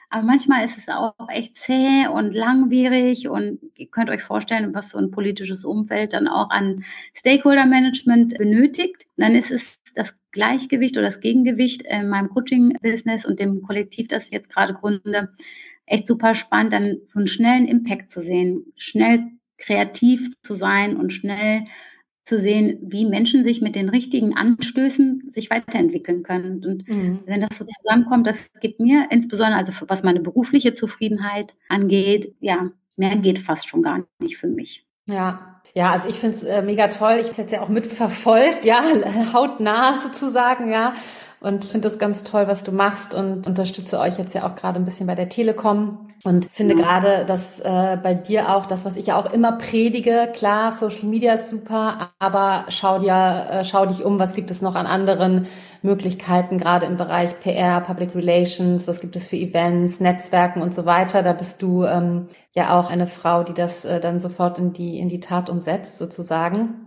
Aber 0.10 0.24
manchmal 0.24 0.64
ist 0.66 0.78
es 0.78 0.88
auch 0.88 1.14
echt 1.30 1.58
zäh 1.58 2.08
und 2.08 2.34
langwierig 2.34 3.28
und 3.28 3.60
ihr 3.76 3.88
könnt 3.88 4.10
euch 4.10 4.24
vorstellen, 4.24 4.74
was 4.74 4.92
so 4.92 4.98
ein 4.98 5.12
politisches 5.12 5.66
Umfeld 5.66 6.14
dann 6.14 6.28
auch 6.30 6.50
an 6.50 6.86
Stakeholder-Management 7.14 8.38
benötigt. 8.38 9.06
Und 9.18 9.24
dann 9.24 9.36
ist 9.36 9.52
es 9.52 9.78
das 9.96 10.16
Gleichgewicht 10.32 10.96
oder 10.96 11.08
das 11.08 11.20
Gegengewicht 11.20 11.82
in 11.82 12.08
meinem 12.08 12.30
Coaching-Business 12.30 13.26
und 13.26 13.40
dem 13.40 13.62
Kollektiv, 13.64 14.08
das 14.08 14.28
ich 14.28 14.32
jetzt 14.32 14.50
gerade 14.50 14.74
gründe, 14.74 15.34
echt 15.86 16.08
super 16.08 16.36
spannend, 16.36 16.74
dann 16.74 16.98
so 17.04 17.20
einen 17.20 17.28
schnellen 17.28 17.68
Impact 17.68 18.10
zu 18.10 18.22
sehen, 18.22 18.72
schnell 18.78 19.26
kreativ 19.58 20.30
zu 20.42 20.56
sein 20.56 20.96
und 20.96 21.12
schnell 21.12 21.66
zu 22.28 22.38
sehen, 22.38 22.78
wie 22.82 23.06
Menschen 23.06 23.46
sich 23.46 23.62
mit 23.62 23.76
den 23.76 23.88
richtigen 23.88 24.36
Anstößen 24.36 25.30
sich 25.32 25.50
weiterentwickeln 25.50 26.24
können. 26.24 26.64
Und 26.66 26.86
mhm. 26.88 27.20
wenn 27.26 27.40
das 27.40 27.58
so 27.58 27.64
zusammenkommt, 27.64 28.28
das 28.28 28.52
gibt 28.60 28.82
mir 28.82 29.08
insbesondere, 29.12 29.58
also 29.58 29.72
was 29.88 30.04
meine 30.04 30.20
berufliche 30.20 30.74
Zufriedenheit 30.74 31.56
angeht, 31.70 32.36
ja, 32.42 32.70
mehr 32.98 33.16
geht 33.16 33.40
fast 33.40 33.70
schon 33.70 33.82
gar 33.82 34.04
nicht 34.20 34.38
für 34.38 34.48
mich. 34.48 34.86
Ja, 35.08 35.62
ja, 35.74 35.92
also 35.92 36.10
ich 36.10 36.16
finde 36.16 36.36
es 36.36 36.44
äh, 36.44 36.62
mega 36.62 36.90
toll. 36.90 37.14
Ich 37.14 37.24
habe 37.24 37.32
es 37.32 37.38
jetzt 37.38 37.54
ja 37.54 37.62
auch 37.62 37.70
mitverfolgt, 37.70 38.66
ja, 38.66 38.84
hautnah 39.34 40.00
sozusagen, 40.02 40.70
ja. 40.70 40.96
und 41.40 41.64
finde 41.64 41.88
das 41.88 41.98
ganz 41.98 42.24
toll, 42.24 42.48
was 42.50 42.66
du 42.66 42.74
machst 42.74 43.14
und 43.14 43.48
unterstütze 43.48 44.00
euch 44.00 44.18
jetzt 44.18 44.36
ja 44.36 44.46
auch 44.46 44.56
gerade 44.56 44.82
ein 44.82 44.86
bisschen 44.86 45.08
bei 45.08 45.16
der 45.16 45.30
Telekom 45.30 46.10
und 46.24 46.50
finde 46.52 46.76
ja. 46.76 46.82
gerade, 46.82 47.26
dass 47.26 47.60
äh, 47.60 47.98
bei 48.02 48.14
dir 48.14 48.56
auch 48.56 48.66
das, 48.66 48.86
was 48.86 48.96
ich 48.96 49.08
ja 49.08 49.18
auch 49.18 49.32
immer 49.32 49.54
predige, 49.54 50.30
klar, 50.34 50.72
Social 50.72 51.06
Media 51.06 51.34
ist 51.34 51.50
super, 51.50 52.12
aber 52.20 52.66
schau 52.70 53.00
dir, 53.00 53.48
äh, 53.50 53.64
schau 53.64 53.86
dich 53.86 54.04
um, 54.04 54.20
was 54.20 54.34
gibt 54.34 54.52
es 54.52 54.62
noch 54.62 54.76
an 54.76 54.88
anderen 54.88 55.48
Möglichkeiten, 55.82 56.58
gerade 56.58 56.86
im 56.86 56.98
Bereich 56.98 57.40
PR, 57.40 57.82
Public 57.82 58.16
Relations, 58.16 58.88
was 58.88 59.00
gibt 59.00 59.16
es 59.16 59.28
für 59.28 59.38
Events, 59.38 60.00
Netzwerken 60.00 60.62
und 60.62 60.74
so 60.74 60.86
weiter. 60.86 61.22
Da 61.22 61.34
bist 61.34 61.62
du 61.62 61.84
ähm, 61.86 62.28
ja 62.54 62.78
auch 62.78 62.90
eine 62.90 63.08
Frau, 63.08 63.44
die 63.44 63.54
das 63.54 63.86
äh, 63.86 64.00
dann 64.00 64.20
sofort 64.20 64.60
in 64.60 64.74
die 64.74 65.00
in 65.00 65.10
die 65.10 65.20
Tat 65.20 65.50
umsetzt, 65.50 65.98
sozusagen. 65.98 66.87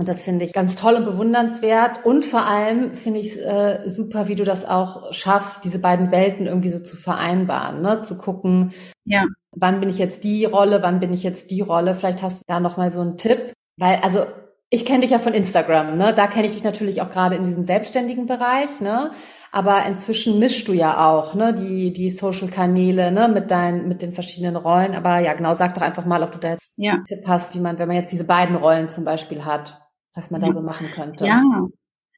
Und 0.00 0.08
das 0.08 0.22
finde 0.22 0.46
ich 0.46 0.54
ganz 0.54 0.76
toll 0.76 0.94
und 0.94 1.04
bewundernswert. 1.04 2.06
Und 2.06 2.24
vor 2.24 2.46
allem 2.46 2.94
finde 2.94 3.20
ich 3.20 3.32
es 3.32 3.36
äh, 3.36 3.80
super, 3.86 4.28
wie 4.28 4.34
du 4.34 4.44
das 4.44 4.64
auch 4.64 5.12
schaffst, 5.12 5.62
diese 5.62 5.78
beiden 5.78 6.10
Welten 6.10 6.46
irgendwie 6.46 6.70
so 6.70 6.78
zu 6.78 6.96
vereinbaren, 6.96 7.82
ne? 7.82 8.00
Zu 8.00 8.16
gucken, 8.16 8.72
ja. 9.04 9.26
wann 9.54 9.78
bin 9.78 9.90
ich 9.90 9.98
jetzt 9.98 10.24
die 10.24 10.46
Rolle, 10.46 10.82
wann 10.82 11.00
bin 11.00 11.12
ich 11.12 11.22
jetzt 11.22 11.50
die 11.50 11.60
Rolle. 11.60 11.94
Vielleicht 11.94 12.22
hast 12.22 12.40
du 12.40 12.44
da 12.48 12.60
nochmal 12.60 12.90
so 12.90 13.02
einen 13.02 13.18
Tipp. 13.18 13.52
Weil, 13.76 13.96
also 13.96 14.24
ich 14.70 14.86
kenne 14.86 15.00
dich 15.00 15.10
ja 15.10 15.18
von 15.18 15.34
Instagram, 15.34 15.98
ne? 15.98 16.14
Da 16.14 16.28
kenne 16.28 16.46
ich 16.46 16.52
dich 16.52 16.64
natürlich 16.64 17.02
auch 17.02 17.10
gerade 17.10 17.36
in 17.36 17.44
diesem 17.44 17.62
selbstständigen 17.62 18.24
Bereich, 18.24 18.80
ne? 18.80 19.10
Aber 19.52 19.84
inzwischen 19.84 20.38
mischst 20.38 20.66
du 20.66 20.72
ja 20.72 21.10
auch, 21.10 21.34
ne, 21.34 21.52
die, 21.52 21.92
die 21.92 22.08
Social-Kanäle, 22.08 23.12
ne, 23.12 23.28
mit 23.28 23.50
deinen, 23.50 23.86
mit 23.86 24.00
den 24.00 24.14
verschiedenen 24.14 24.56
Rollen. 24.56 24.94
Aber 24.94 25.18
ja, 25.18 25.34
genau, 25.34 25.54
sag 25.56 25.74
doch 25.74 25.82
einfach 25.82 26.06
mal, 26.06 26.22
ob 26.22 26.32
du 26.32 26.38
da 26.38 26.52
jetzt 26.52 26.72
ja. 26.76 26.92
einen 26.92 27.04
Tipp 27.04 27.24
hast, 27.26 27.54
wie 27.54 27.60
man, 27.60 27.78
wenn 27.78 27.88
man 27.88 27.98
jetzt 27.98 28.12
diese 28.12 28.24
beiden 28.24 28.56
Rollen 28.56 28.88
zum 28.88 29.04
Beispiel 29.04 29.44
hat 29.44 29.76
was 30.14 30.30
man 30.30 30.40
da 30.40 30.52
so 30.52 30.60
machen 30.62 30.88
könnte. 30.94 31.26
Ja, 31.26 31.68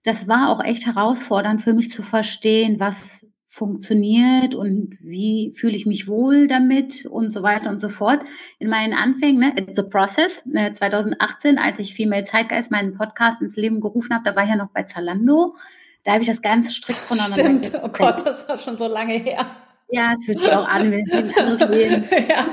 das 0.05 0.28
war 0.28 0.50
auch 0.50 0.62
echt 0.62 0.87
herausfordernd 0.87 1.62
für 1.62 1.72
mich 1.72 1.90
zu 1.90 2.02
verstehen, 2.02 2.81
was 2.81 3.24
funktioniert 3.48 4.55
und 4.55 4.96
wie 5.00 5.52
fühle 5.55 5.76
ich 5.76 5.85
mich 5.85 6.09
wohl 6.09 6.48
damit 6.48 7.05
und 7.05 7.33
so 7.33 7.42
weiter 7.42 7.68
und 7.68 7.81
so 7.81 7.90
fort. 7.90 8.20
In 8.59 8.70
meinen 8.70 8.94
Anfängen, 8.94 9.40
ne, 9.40 9.52
it's 9.57 9.78
a 9.78 9.83
process. 9.83 10.42
2018, 10.46 11.59
als 11.59 11.78
ich 11.78 11.94
Female 11.94 12.24
Zeitgeist 12.24 12.70
meinen 12.70 12.94
Podcast 12.96 13.42
ins 13.42 13.57
Leben 13.57 13.83
gerufen 13.83 14.14
habe, 14.14 14.24
da 14.24 14.35
war 14.35 14.44
ich 14.44 14.48
ja 14.48 14.57
noch 14.57 14.70
bei 14.70 14.85
Zalando. 14.85 15.55
Da 16.02 16.12
habe 16.12 16.22
ich 16.22 16.28
das 16.28 16.40
ganz 16.40 16.74
strikt 16.74 16.98
voneinander. 16.98 17.37
Stimmt, 17.37 17.72
oh 17.85 17.88
Gott, 17.88 18.24
das 18.24 18.48
war 18.48 18.57
schon 18.57 18.78
so 18.78 18.87
lange 18.87 19.14
her. 19.14 19.46
Ja, 19.90 20.14
es 20.14 20.24
fühlt 20.24 20.38
sich 20.38 20.50
auch 20.50 20.66
an, 20.66 20.90
wenn 20.90 21.07
es 21.07 21.37
anderes 21.37 21.68
Leben. 21.68 22.05
ja. 22.31 22.46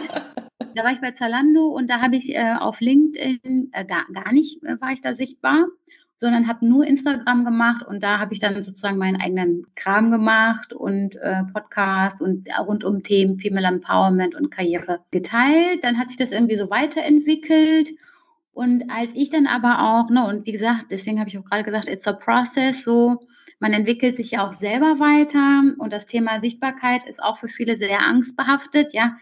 Da 0.76 0.84
war 0.84 0.92
ich 0.92 1.00
bei 1.00 1.12
Zalando 1.12 1.68
und 1.68 1.90
da 1.90 2.02
habe 2.02 2.18
ich 2.18 2.36
äh, 2.36 2.56
auf 2.60 2.82
LinkedIn 2.82 3.70
äh, 3.72 3.86
gar, 3.86 4.06
gar 4.14 4.34
nicht 4.34 4.62
äh, 4.64 4.80
war 4.82 4.92
ich 4.92 5.02
da 5.02 5.14
sichtbar, 5.14 5.68
sondern 6.20 6.48
habe 6.48 6.68
nur 6.68 6.86
Instagram 6.86 7.46
gemacht 7.46 7.86
und 7.86 8.04
da 8.04 8.20
habe 8.20 8.34
ich 8.34 8.40
dann 8.40 8.62
sozusagen 8.62 8.98
meinen 8.98 9.22
eigenen 9.22 9.66
Kram 9.76 10.12
gemacht 10.12 10.74
und 10.74 11.16
äh, 11.16 11.44
Podcast 11.54 12.22
und 12.22 12.50
rund 12.60 12.84
um 12.84 13.04
Themen 13.04 13.40
Female 13.40 13.68
Empowerment 13.68 14.36
und 14.36 14.52
Karriere 14.52 15.00
geteilt. 15.12 15.84
Dann 15.84 15.98
hat 15.98 16.10
sich 16.10 16.18
das 16.18 16.32
irgendwie 16.32 16.58
so 16.58 16.70
weiterentwickelt. 16.70 17.92
Und 18.52 18.90
als 18.90 19.12
ich 19.14 19.30
dann 19.30 19.48
aber 19.48 19.82
auch, 19.82 20.10
ne, 20.10 20.28
und 20.28 20.46
wie 20.46 20.52
gesagt, 20.52 20.88
deswegen 20.92 21.20
habe 21.20 21.30
ich 21.30 21.38
auch 21.38 21.46
gerade 21.46 21.64
gesagt, 21.64 21.88
it's 21.88 22.08
a 22.08 22.12
process, 22.12 22.84
so 22.84 23.22
man 23.60 23.72
entwickelt 23.72 24.18
sich 24.18 24.32
ja 24.32 24.48
auch 24.48 24.54
selber 24.54 25.00
weiter 25.00 25.64
und 25.78 25.94
das 25.94 26.06
Thema 26.06 26.42
Sichtbarkeit 26.42 27.08
ist 27.08 27.22
auch 27.22 27.38
für 27.38 27.48
viele 27.48 27.78
sehr 27.78 28.02
angstbehaftet, 28.02 28.94
ja 28.94 29.16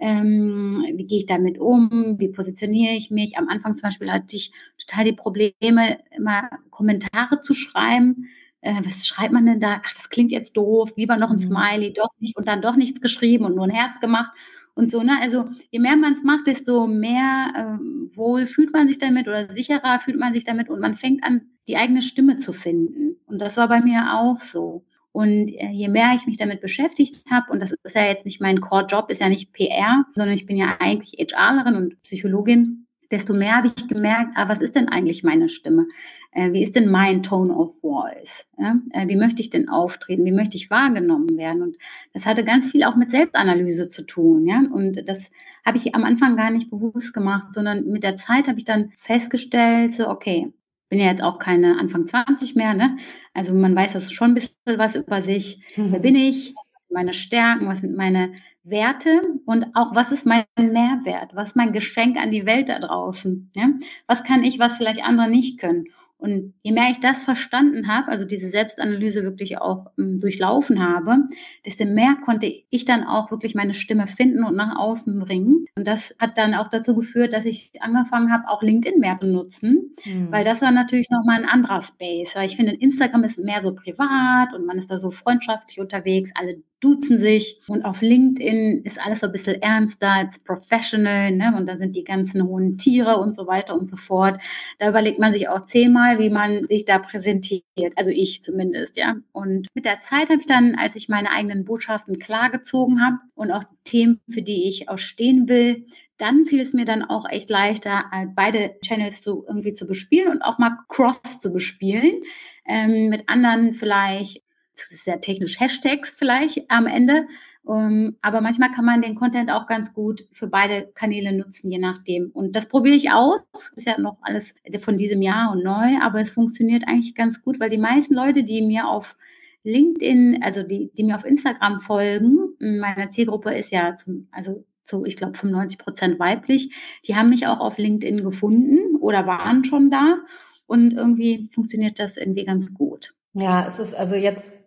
ähm, 0.00 0.84
wie 0.94 1.06
gehe 1.06 1.18
ich 1.18 1.26
damit 1.26 1.58
um, 1.58 2.16
wie 2.18 2.28
positioniere 2.28 2.94
ich 2.94 3.10
mich. 3.10 3.36
Am 3.36 3.48
Anfang 3.48 3.76
zum 3.76 3.82
Beispiel 3.82 4.10
hatte 4.10 4.34
ich 4.34 4.50
total 4.78 5.04
die 5.04 5.12
Probleme, 5.12 5.98
immer 6.10 6.48
Kommentare 6.70 7.42
zu 7.42 7.52
schreiben. 7.52 8.28
Äh, 8.62 8.80
was 8.82 9.06
schreibt 9.06 9.32
man 9.32 9.46
denn 9.46 9.60
da? 9.60 9.82
Ach, 9.84 9.94
das 9.94 10.08
klingt 10.08 10.32
jetzt 10.32 10.56
doof, 10.56 10.92
lieber 10.96 11.16
noch 11.16 11.30
ein 11.30 11.36
mhm. 11.36 11.40
Smiley, 11.40 11.92
doch 11.92 12.10
nicht 12.18 12.36
und 12.36 12.48
dann 12.48 12.62
doch 12.62 12.76
nichts 12.76 13.00
geschrieben 13.00 13.44
und 13.44 13.54
nur 13.54 13.64
ein 13.64 13.74
Herz 13.74 14.00
gemacht 14.00 14.32
und 14.74 14.90
so. 14.90 15.02
Ne? 15.02 15.18
Also 15.20 15.48
je 15.70 15.78
mehr 15.78 15.96
man 15.96 16.14
es 16.14 16.22
macht, 16.22 16.46
desto 16.46 16.86
mehr 16.86 17.52
ähm, 17.56 18.10
wohl 18.14 18.46
fühlt 18.46 18.72
man 18.72 18.88
sich 18.88 18.98
damit 18.98 19.28
oder 19.28 19.52
sicherer 19.52 20.00
fühlt 20.00 20.18
man 20.18 20.32
sich 20.32 20.44
damit 20.44 20.70
und 20.70 20.80
man 20.80 20.96
fängt 20.96 21.22
an, 21.24 21.42
die 21.68 21.76
eigene 21.76 22.00
Stimme 22.00 22.38
zu 22.38 22.54
finden. 22.54 23.16
Und 23.26 23.40
das 23.40 23.58
war 23.58 23.68
bei 23.68 23.80
mir 23.80 24.18
auch 24.18 24.40
so. 24.40 24.84
Und 25.12 25.50
äh, 25.50 25.70
je 25.70 25.88
mehr 25.88 26.12
ich 26.16 26.26
mich 26.26 26.36
damit 26.36 26.60
beschäftigt 26.60 27.30
habe, 27.30 27.50
und 27.50 27.60
das 27.60 27.72
ist 27.82 27.94
ja 27.94 28.04
jetzt 28.04 28.24
nicht 28.24 28.40
mein 28.40 28.60
Core-Job, 28.60 29.10
ist 29.10 29.20
ja 29.20 29.28
nicht 29.28 29.52
PR, 29.52 30.04
sondern 30.14 30.34
ich 30.34 30.46
bin 30.46 30.56
ja 30.56 30.76
eigentlich 30.78 31.16
HRlerin 31.18 31.74
und 31.74 32.02
Psychologin, 32.02 32.86
desto 33.10 33.34
mehr 33.34 33.56
habe 33.56 33.66
ich 33.66 33.88
gemerkt, 33.88 34.34
ah, 34.36 34.48
was 34.48 34.60
ist 34.60 34.76
denn 34.76 34.88
eigentlich 34.88 35.24
meine 35.24 35.48
Stimme? 35.48 35.86
Äh, 36.32 36.52
wie 36.52 36.62
ist 36.62 36.76
denn 36.76 36.90
mein 36.90 37.22
Tone 37.22 37.52
of 37.54 37.74
Voice? 37.80 38.46
Ja? 38.56 38.76
Äh, 38.92 39.08
wie 39.08 39.16
möchte 39.16 39.42
ich 39.42 39.50
denn 39.50 39.68
auftreten? 39.68 40.24
Wie 40.24 40.32
möchte 40.32 40.56
ich 40.56 40.70
wahrgenommen 40.70 41.36
werden? 41.36 41.62
Und 41.62 41.76
das 42.12 42.24
hatte 42.24 42.44
ganz 42.44 42.70
viel 42.70 42.84
auch 42.84 42.94
mit 42.94 43.10
Selbstanalyse 43.10 43.88
zu 43.88 44.02
tun. 44.06 44.46
Ja? 44.46 44.62
Und 44.70 45.08
das 45.08 45.30
habe 45.66 45.76
ich 45.76 45.94
am 45.94 46.04
Anfang 46.04 46.36
gar 46.36 46.50
nicht 46.50 46.70
bewusst 46.70 47.12
gemacht, 47.12 47.52
sondern 47.52 47.84
mit 47.86 48.04
der 48.04 48.16
Zeit 48.16 48.46
habe 48.46 48.58
ich 48.58 48.64
dann 48.64 48.92
festgestellt, 48.96 49.94
so, 49.94 50.08
okay, 50.08 50.52
bin 50.90 50.98
ja 50.98 51.06
jetzt 51.06 51.22
auch 51.22 51.38
keine 51.38 51.78
Anfang 51.78 52.06
20 52.06 52.56
mehr, 52.56 52.74
ne? 52.74 52.98
Also 53.32 53.54
man 53.54 53.74
weiß 53.74 53.94
das 53.94 54.12
schon 54.12 54.32
ein 54.32 54.34
bisschen 54.34 54.52
was 54.66 54.96
über 54.96 55.22
sich. 55.22 55.60
Mhm. 55.76 55.92
Wer 55.92 56.00
bin 56.00 56.16
ich? 56.16 56.54
Meine 56.90 57.14
Stärken, 57.14 57.68
was 57.68 57.78
sind 57.78 57.96
meine 57.96 58.34
Werte 58.64 59.22
und 59.46 59.74
auch 59.74 59.94
was 59.94 60.10
ist 60.10 60.26
mein 60.26 60.44
Mehrwert? 60.58 61.34
Was 61.34 61.48
ist 61.48 61.56
mein 61.56 61.72
Geschenk 61.72 62.18
an 62.18 62.32
die 62.32 62.44
Welt 62.44 62.68
da 62.68 62.80
draußen? 62.80 63.50
Ja? 63.54 63.70
Was 64.08 64.24
kann 64.24 64.42
ich, 64.42 64.58
was 64.58 64.76
vielleicht 64.76 65.02
andere 65.02 65.30
nicht 65.30 65.58
können? 65.60 65.86
Und 66.20 66.54
je 66.62 66.72
mehr 66.72 66.90
ich 66.90 67.00
das 67.00 67.24
verstanden 67.24 67.88
habe, 67.88 68.08
also 68.08 68.26
diese 68.26 68.50
Selbstanalyse 68.50 69.22
wirklich 69.22 69.58
auch 69.58 69.86
ähm, 69.98 70.18
durchlaufen 70.18 70.86
habe, 70.86 71.16
desto 71.64 71.86
mehr 71.86 72.16
konnte 72.22 72.52
ich 72.68 72.84
dann 72.84 73.04
auch 73.04 73.30
wirklich 73.30 73.54
meine 73.54 73.72
Stimme 73.74 74.06
finden 74.06 74.44
und 74.44 74.54
nach 74.54 74.78
außen 74.78 75.18
bringen. 75.18 75.64
Und 75.76 75.88
das 75.88 76.14
hat 76.18 76.36
dann 76.36 76.54
auch 76.54 76.68
dazu 76.68 76.94
geführt, 76.94 77.32
dass 77.32 77.46
ich 77.46 77.72
angefangen 77.80 78.30
habe, 78.30 78.48
auch 78.48 78.62
LinkedIn 78.62 79.00
mehr 79.00 79.16
zu 79.16 79.26
nutzen, 79.26 79.94
mhm. 80.04 80.30
weil 80.30 80.44
das 80.44 80.60
war 80.60 80.70
natürlich 80.70 81.08
nochmal 81.08 81.38
ein 81.38 81.48
anderer 81.48 81.80
Space. 81.80 82.34
Weil 82.34 82.46
ich 82.46 82.56
finde, 82.56 82.72
Instagram 82.72 83.24
ist 83.24 83.38
mehr 83.38 83.62
so 83.62 83.74
privat 83.74 84.52
und 84.54 84.66
man 84.66 84.78
ist 84.78 84.90
da 84.90 84.98
so 84.98 85.10
freundschaftlich 85.10 85.80
unterwegs, 85.80 86.30
alle 86.34 86.62
duzen 86.80 87.20
sich 87.20 87.60
und 87.68 87.84
auf 87.84 88.00
LinkedIn 88.00 88.82
ist 88.84 88.98
alles 88.98 89.20
so 89.20 89.26
ein 89.26 89.32
bisschen 89.32 89.60
ernster, 89.60 90.22
it's 90.22 90.38
professional, 90.38 91.30
ne? 91.30 91.54
Und 91.56 91.68
da 91.68 91.76
sind 91.76 91.94
die 91.94 92.04
ganzen 92.04 92.42
hohen 92.42 92.78
Tiere 92.78 93.18
und 93.18 93.36
so 93.36 93.46
weiter 93.46 93.78
und 93.78 93.88
so 93.88 93.96
fort. 93.96 94.40
Da 94.78 94.88
überlegt 94.88 95.18
man 95.18 95.34
sich 95.34 95.48
auch 95.48 95.66
zehnmal, 95.66 96.18
wie 96.18 96.30
man 96.30 96.66
sich 96.68 96.86
da 96.86 96.98
präsentiert. 96.98 97.64
Also 97.96 98.10
ich 98.10 98.42
zumindest, 98.42 98.96
ja. 98.96 99.16
Und 99.32 99.68
mit 99.74 99.84
der 99.84 100.00
Zeit 100.00 100.30
habe 100.30 100.40
ich 100.40 100.46
dann, 100.46 100.74
als 100.74 100.96
ich 100.96 101.08
meine 101.08 101.30
eigenen 101.30 101.64
Botschaften 101.64 102.18
klargezogen 102.18 103.04
habe 103.04 103.18
und 103.34 103.50
auch 103.50 103.64
Themen, 103.84 104.20
für 104.30 104.42
die 104.42 104.68
ich 104.68 104.88
auch 104.88 104.98
stehen 104.98 105.48
will, 105.48 105.86
dann 106.16 106.44
fiel 106.44 106.60
es 106.60 106.72
mir 106.72 106.84
dann 106.84 107.02
auch 107.02 107.26
echt 107.28 107.48
leichter, 107.48 108.04
beide 108.34 108.76
Channels 108.82 109.22
zu 109.22 109.44
irgendwie 109.46 109.72
zu 109.72 109.86
bespielen 109.86 110.28
und 110.28 110.42
auch 110.42 110.58
mal 110.58 110.76
Cross 110.88 111.40
zu 111.40 111.50
bespielen. 111.50 112.22
Ähm, 112.66 113.08
mit 113.08 113.28
anderen 113.28 113.74
vielleicht 113.74 114.42
das 114.80 114.90
ist 114.90 115.04
sehr 115.04 115.20
technisch 115.20 115.60
Hashtags 115.60 116.16
vielleicht 116.16 116.70
am 116.70 116.86
Ende. 116.86 117.26
Um, 117.62 117.76
ähm, 117.76 118.16
aber 118.22 118.40
manchmal 118.40 118.72
kann 118.72 118.86
man 118.86 119.02
den 119.02 119.14
Content 119.14 119.50
auch 119.50 119.66
ganz 119.66 119.92
gut 119.92 120.26
für 120.32 120.46
beide 120.46 120.90
Kanäle 120.94 121.36
nutzen, 121.36 121.70
je 121.70 121.78
nachdem. 121.78 122.30
Und 122.30 122.56
das 122.56 122.66
probiere 122.68 122.96
ich 122.96 123.12
aus. 123.12 123.42
Ist 123.76 123.86
ja 123.86 124.00
noch 124.00 124.16
alles 124.22 124.54
von 124.80 124.96
diesem 124.96 125.20
Jahr 125.20 125.52
und 125.52 125.62
neu, 125.62 125.98
aber 126.00 126.20
es 126.20 126.30
funktioniert 126.30 126.84
eigentlich 126.86 127.14
ganz 127.14 127.42
gut, 127.42 127.60
weil 127.60 127.68
die 127.68 127.76
meisten 127.76 128.14
Leute, 128.14 128.44
die 128.44 128.62
mir 128.62 128.88
auf 128.88 129.14
LinkedIn, 129.62 130.42
also 130.42 130.62
die, 130.62 130.90
die 130.96 131.04
mir 131.04 131.16
auf 131.16 131.26
Instagram 131.26 131.82
folgen, 131.82 132.54
meine 132.58 133.10
Zielgruppe 133.10 133.54
ist 133.54 133.70
ja 133.70 133.94
zum, 133.94 134.28
also 134.32 134.64
zu, 134.84 135.04
ich 135.04 135.16
glaube, 135.16 135.36
95 135.36 135.78
Prozent 135.78 136.18
weiblich, 136.18 136.74
die 137.06 137.14
haben 137.14 137.28
mich 137.28 137.46
auch 137.46 137.60
auf 137.60 137.76
LinkedIn 137.76 138.24
gefunden 138.24 138.96
oder 138.96 139.26
waren 139.26 139.64
schon 139.64 139.90
da. 139.90 140.18
Und 140.66 140.94
irgendwie 140.94 141.48
funktioniert 141.52 141.98
das 141.98 142.16
irgendwie 142.16 142.44
ganz 142.44 142.72
gut. 142.72 143.12
Ja, 143.32 143.66
es 143.66 143.78
ist 143.78 143.94
also 143.94 144.14
jetzt 144.14 144.62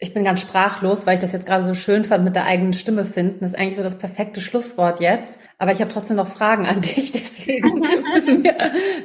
ich 0.00 0.14
bin 0.14 0.22
ganz 0.22 0.40
sprachlos, 0.40 1.06
weil 1.06 1.14
ich 1.14 1.20
das 1.20 1.32
jetzt 1.32 1.44
gerade 1.44 1.64
so 1.64 1.74
schön 1.74 2.04
fand 2.04 2.22
mit 2.22 2.36
der 2.36 2.44
eigenen 2.44 2.72
Stimme 2.72 3.04
finden. 3.04 3.38
Das 3.40 3.52
ist 3.52 3.58
eigentlich 3.58 3.76
so 3.76 3.82
das 3.82 3.96
perfekte 3.96 4.40
Schlusswort 4.40 5.00
jetzt. 5.00 5.40
Aber 5.58 5.72
ich 5.72 5.80
habe 5.80 5.90
trotzdem 5.90 6.16
noch 6.16 6.28
Fragen 6.28 6.66
an 6.66 6.80
dich, 6.82 7.10
deswegen 7.10 7.80
müssen 8.14 8.44
wir, 8.44 8.54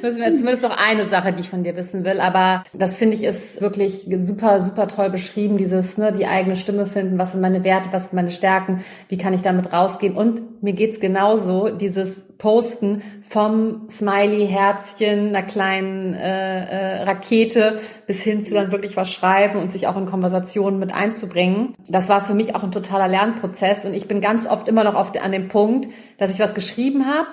müssen 0.02 0.18
wir 0.18 0.34
zumindest 0.34 0.62
noch 0.62 0.76
eine 0.76 1.06
Sache, 1.06 1.32
die 1.32 1.40
ich 1.40 1.50
von 1.50 1.64
dir 1.64 1.74
wissen 1.74 2.04
will. 2.04 2.20
Aber 2.20 2.62
das 2.72 2.96
finde 2.96 3.16
ich 3.16 3.24
ist 3.24 3.60
wirklich 3.60 4.06
super, 4.20 4.62
super 4.62 4.86
toll 4.86 5.10
beschrieben, 5.10 5.56
dieses, 5.56 5.98
ne, 5.98 6.12
die 6.12 6.26
eigene 6.26 6.54
Stimme 6.54 6.86
finden, 6.86 7.18
was 7.18 7.32
sind 7.32 7.40
meine 7.40 7.64
Werte, 7.64 7.92
was 7.92 8.04
sind 8.04 8.14
meine 8.14 8.30
Stärken, 8.30 8.84
wie 9.08 9.18
kann 9.18 9.34
ich 9.34 9.42
damit 9.42 9.72
rausgehen. 9.72 10.16
Und 10.16 10.62
mir 10.62 10.74
geht's 10.74 11.00
genauso, 11.00 11.70
dieses 11.70 12.22
Posten 12.38 13.02
vom 13.28 13.88
Smiley, 13.90 14.46
Herzchen, 14.46 15.28
einer 15.28 15.42
kleinen 15.42 16.14
äh, 16.14 16.60
äh, 16.60 16.83
Rakete 17.04 17.80
bis 18.06 18.22
hin 18.22 18.44
zu 18.44 18.54
dann 18.54 18.72
wirklich 18.72 18.96
was 18.96 19.10
schreiben 19.10 19.58
und 19.58 19.70
sich 19.70 19.86
auch 19.86 19.96
in 19.96 20.06
Konversationen 20.06 20.78
mit 20.78 20.92
einzubringen. 20.92 21.74
Das 21.88 22.08
war 22.08 22.24
für 22.24 22.34
mich 22.34 22.54
auch 22.54 22.62
ein 22.62 22.72
totaler 22.72 23.08
Lernprozess 23.08 23.84
und 23.84 23.94
ich 23.94 24.08
bin 24.08 24.20
ganz 24.20 24.46
oft 24.46 24.68
immer 24.68 24.84
noch 24.84 24.94
auf, 24.94 25.12
an 25.20 25.32
dem 25.32 25.48
Punkt, 25.48 25.88
dass 26.18 26.30
ich 26.30 26.40
was 26.40 26.54
geschrieben 26.54 27.06
habe 27.06 27.28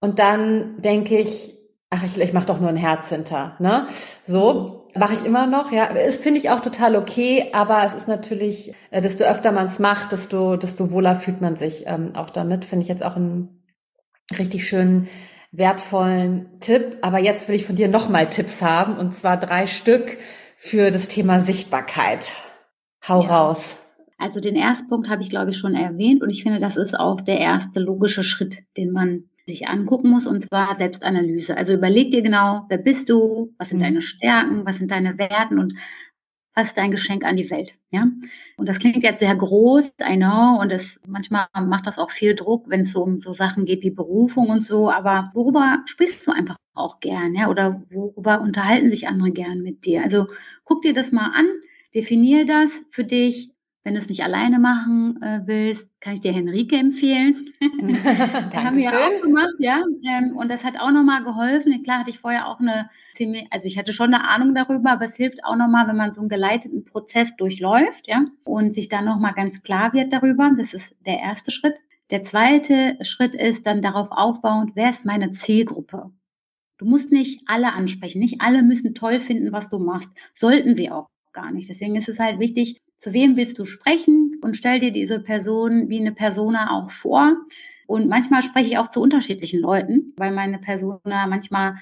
und 0.00 0.18
dann 0.18 0.80
denke 0.80 1.18
ich, 1.18 1.54
ach, 1.90 2.04
ich, 2.04 2.18
ich 2.18 2.32
mache 2.32 2.46
doch 2.46 2.60
nur 2.60 2.70
ein 2.70 2.76
Herz 2.76 3.08
hinter, 3.08 3.56
ne? 3.58 3.86
So 4.26 4.88
mache 4.94 5.14
ich 5.14 5.24
immer 5.24 5.46
noch, 5.46 5.72
ja. 5.72 5.84
Ist 5.86 6.22
finde 6.22 6.38
ich 6.38 6.50
auch 6.50 6.60
total 6.60 6.96
okay, 6.96 7.50
aber 7.52 7.84
es 7.84 7.94
ist 7.94 8.08
natürlich, 8.08 8.72
äh, 8.90 9.00
desto 9.00 9.24
öfter 9.24 9.52
man 9.52 9.66
es 9.66 9.78
macht, 9.78 10.12
desto 10.12 10.56
desto 10.56 10.90
wohler 10.90 11.16
fühlt 11.16 11.40
man 11.40 11.56
sich 11.56 11.84
ähm, 11.86 12.12
auch 12.14 12.30
damit. 12.30 12.64
Finde 12.64 12.84
ich 12.84 12.88
jetzt 12.88 13.04
auch 13.04 13.16
einen 13.16 13.60
richtig 14.38 14.66
schönen 14.66 15.08
wertvollen 15.52 16.60
Tipp. 16.60 16.98
Aber 17.02 17.18
jetzt 17.18 17.48
will 17.48 17.54
ich 17.54 17.66
von 17.66 17.76
dir 17.76 17.88
nochmal 17.88 18.28
Tipps 18.28 18.62
haben 18.62 18.96
und 18.96 19.14
zwar 19.14 19.38
drei 19.38 19.66
Stück 19.66 20.18
für 20.56 20.90
das 20.90 21.08
Thema 21.08 21.40
Sichtbarkeit. 21.40 22.32
Hau 23.08 23.22
ja. 23.22 23.28
raus. 23.28 23.78
Also 24.18 24.40
den 24.40 24.54
ersten 24.56 24.88
Punkt 24.88 25.08
habe 25.08 25.22
ich, 25.22 25.30
glaube 25.30 25.50
ich, 25.50 25.56
schon 25.56 25.74
erwähnt 25.74 26.22
und 26.22 26.28
ich 26.28 26.42
finde, 26.42 26.60
das 26.60 26.76
ist 26.76 26.98
auch 26.98 27.22
der 27.22 27.38
erste 27.38 27.80
logische 27.80 28.22
Schritt, 28.22 28.58
den 28.76 28.92
man 28.92 29.24
sich 29.46 29.66
angucken 29.66 30.10
muss, 30.10 30.26
und 30.26 30.42
zwar 30.42 30.76
Selbstanalyse. 30.76 31.56
Also 31.56 31.72
überleg 31.72 32.10
dir 32.10 32.22
genau, 32.22 32.66
wer 32.68 32.78
bist 32.78 33.08
du, 33.08 33.54
was 33.58 33.70
sind 33.70 33.78
mhm. 33.78 33.84
deine 33.84 34.02
Stärken, 34.02 34.66
was 34.66 34.76
sind 34.76 34.90
deine 34.90 35.18
Werten 35.18 35.58
und 35.58 35.74
was 36.54 36.68
ist 36.68 36.76
dein 36.76 36.90
Geschenk 36.90 37.24
an 37.24 37.36
die 37.36 37.50
Welt, 37.50 37.74
ja? 37.90 38.06
Und 38.56 38.68
das 38.68 38.78
klingt 38.78 39.02
jetzt 39.02 39.20
sehr 39.20 39.34
groß, 39.34 39.94
I 40.02 40.16
know, 40.16 40.60
und 40.60 40.70
das, 40.72 41.00
manchmal 41.06 41.46
macht 41.66 41.86
das 41.86 41.98
auch 41.98 42.10
viel 42.10 42.34
Druck, 42.34 42.64
wenn 42.68 42.82
es 42.82 42.94
um 42.94 43.20
so 43.20 43.32
Sachen 43.32 43.64
geht 43.64 43.82
wie 43.82 43.90
Berufung 43.90 44.48
und 44.50 44.62
so, 44.64 44.90
aber 44.90 45.30
worüber 45.34 45.82
sprichst 45.86 46.26
du 46.26 46.32
einfach 46.32 46.56
auch 46.74 47.00
gern, 47.00 47.34
ja? 47.34 47.48
Oder 47.48 47.82
worüber 47.90 48.40
unterhalten 48.40 48.90
sich 48.90 49.08
andere 49.08 49.30
gern 49.30 49.62
mit 49.62 49.84
dir? 49.84 50.02
Also 50.02 50.26
guck 50.64 50.82
dir 50.82 50.92
das 50.94 51.12
mal 51.12 51.30
an, 51.34 51.46
definier 51.94 52.46
das 52.46 52.70
für 52.90 53.04
dich, 53.04 53.50
wenn 53.82 53.94
du 53.94 54.00
es 54.00 54.08
nicht 54.08 54.22
alleine 54.22 54.58
machen 54.58 55.22
äh, 55.22 55.40
willst, 55.46 55.88
kann 56.00 56.12
ich 56.12 56.20
dir 56.20 56.32
Henrike 56.32 56.76
empfehlen. 56.76 57.52
da 58.50 58.64
haben 58.64 58.76
wir 58.76 58.84
ja 58.84 58.92
auch 58.92 59.22
gemacht, 59.22 59.54
ja. 59.58 59.82
Ähm, 60.04 60.36
und 60.36 60.50
das 60.50 60.64
hat 60.64 60.78
auch 60.78 60.90
nochmal 60.90 61.24
geholfen. 61.24 61.82
Klar 61.82 62.00
hatte 62.00 62.10
ich 62.10 62.18
vorher 62.18 62.46
auch 62.46 62.60
eine 62.60 62.90
ziemlich, 63.14 63.46
also 63.50 63.66
ich 63.66 63.78
hatte 63.78 63.92
schon 63.92 64.12
eine 64.12 64.28
Ahnung 64.28 64.54
darüber, 64.54 64.90
aber 64.90 65.06
es 65.06 65.16
hilft 65.16 65.44
auch 65.44 65.56
nochmal, 65.56 65.88
wenn 65.88 65.96
man 65.96 66.12
so 66.12 66.20
einen 66.20 66.28
geleiteten 66.28 66.84
Prozess 66.84 67.34
durchläuft, 67.36 68.06
ja, 68.06 68.26
und 68.44 68.74
sich 68.74 68.88
dann 68.88 69.06
nochmal 69.06 69.32
ganz 69.32 69.62
klar 69.62 69.94
wird 69.94 70.12
darüber. 70.12 70.52
Das 70.56 70.74
ist 70.74 70.94
der 71.06 71.18
erste 71.18 71.50
Schritt. 71.50 71.76
Der 72.10 72.22
zweite 72.22 72.98
Schritt 73.02 73.34
ist 73.34 73.66
dann 73.66 73.82
darauf 73.82 74.08
aufbauend, 74.10 74.72
wer 74.74 74.90
ist 74.90 75.06
meine 75.06 75.30
Zielgruppe? 75.30 76.10
Du 76.76 76.84
musst 76.84 77.12
nicht 77.12 77.42
alle 77.46 77.72
ansprechen. 77.72 78.20
Nicht 78.20 78.40
alle 78.40 78.62
müssen 78.62 78.94
toll 78.94 79.20
finden, 79.20 79.52
was 79.52 79.68
du 79.68 79.78
machst. 79.78 80.08
Sollten 80.34 80.76
sie 80.76 80.90
auch 80.90 81.08
gar 81.32 81.52
nicht. 81.52 81.68
Deswegen 81.68 81.94
ist 81.94 82.08
es 82.08 82.18
halt 82.18 82.40
wichtig, 82.40 82.80
zu 83.00 83.14
wem 83.14 83.36
willst 83.36 83.58
du 83.58 83.64
sprechen 83.64 84.36
und 84.42 84.56
stell 84.56 84.78
dir 84.78 84.92
diese 84.92 85.20
Person 85.20 85.88
wie 85.88 85.98
eine 85.98 86.12
Persona 86.12 86.70
auch 86.70 86.90
vor. 86.90 87.34
Und 87.86 88.08
manchmal 88.08 88.42
spreche 88.42 88.68
ich 88.68 88.78
auch 88.78 88.88
zu 88.88 89.00
unterschiedlichen 89.00 89.58
Leuten, 89.58 90.12
weil 90.16 90.30
meine 90.30 90.58
Persona 90.58 91.26
manchmal 91.26 91.76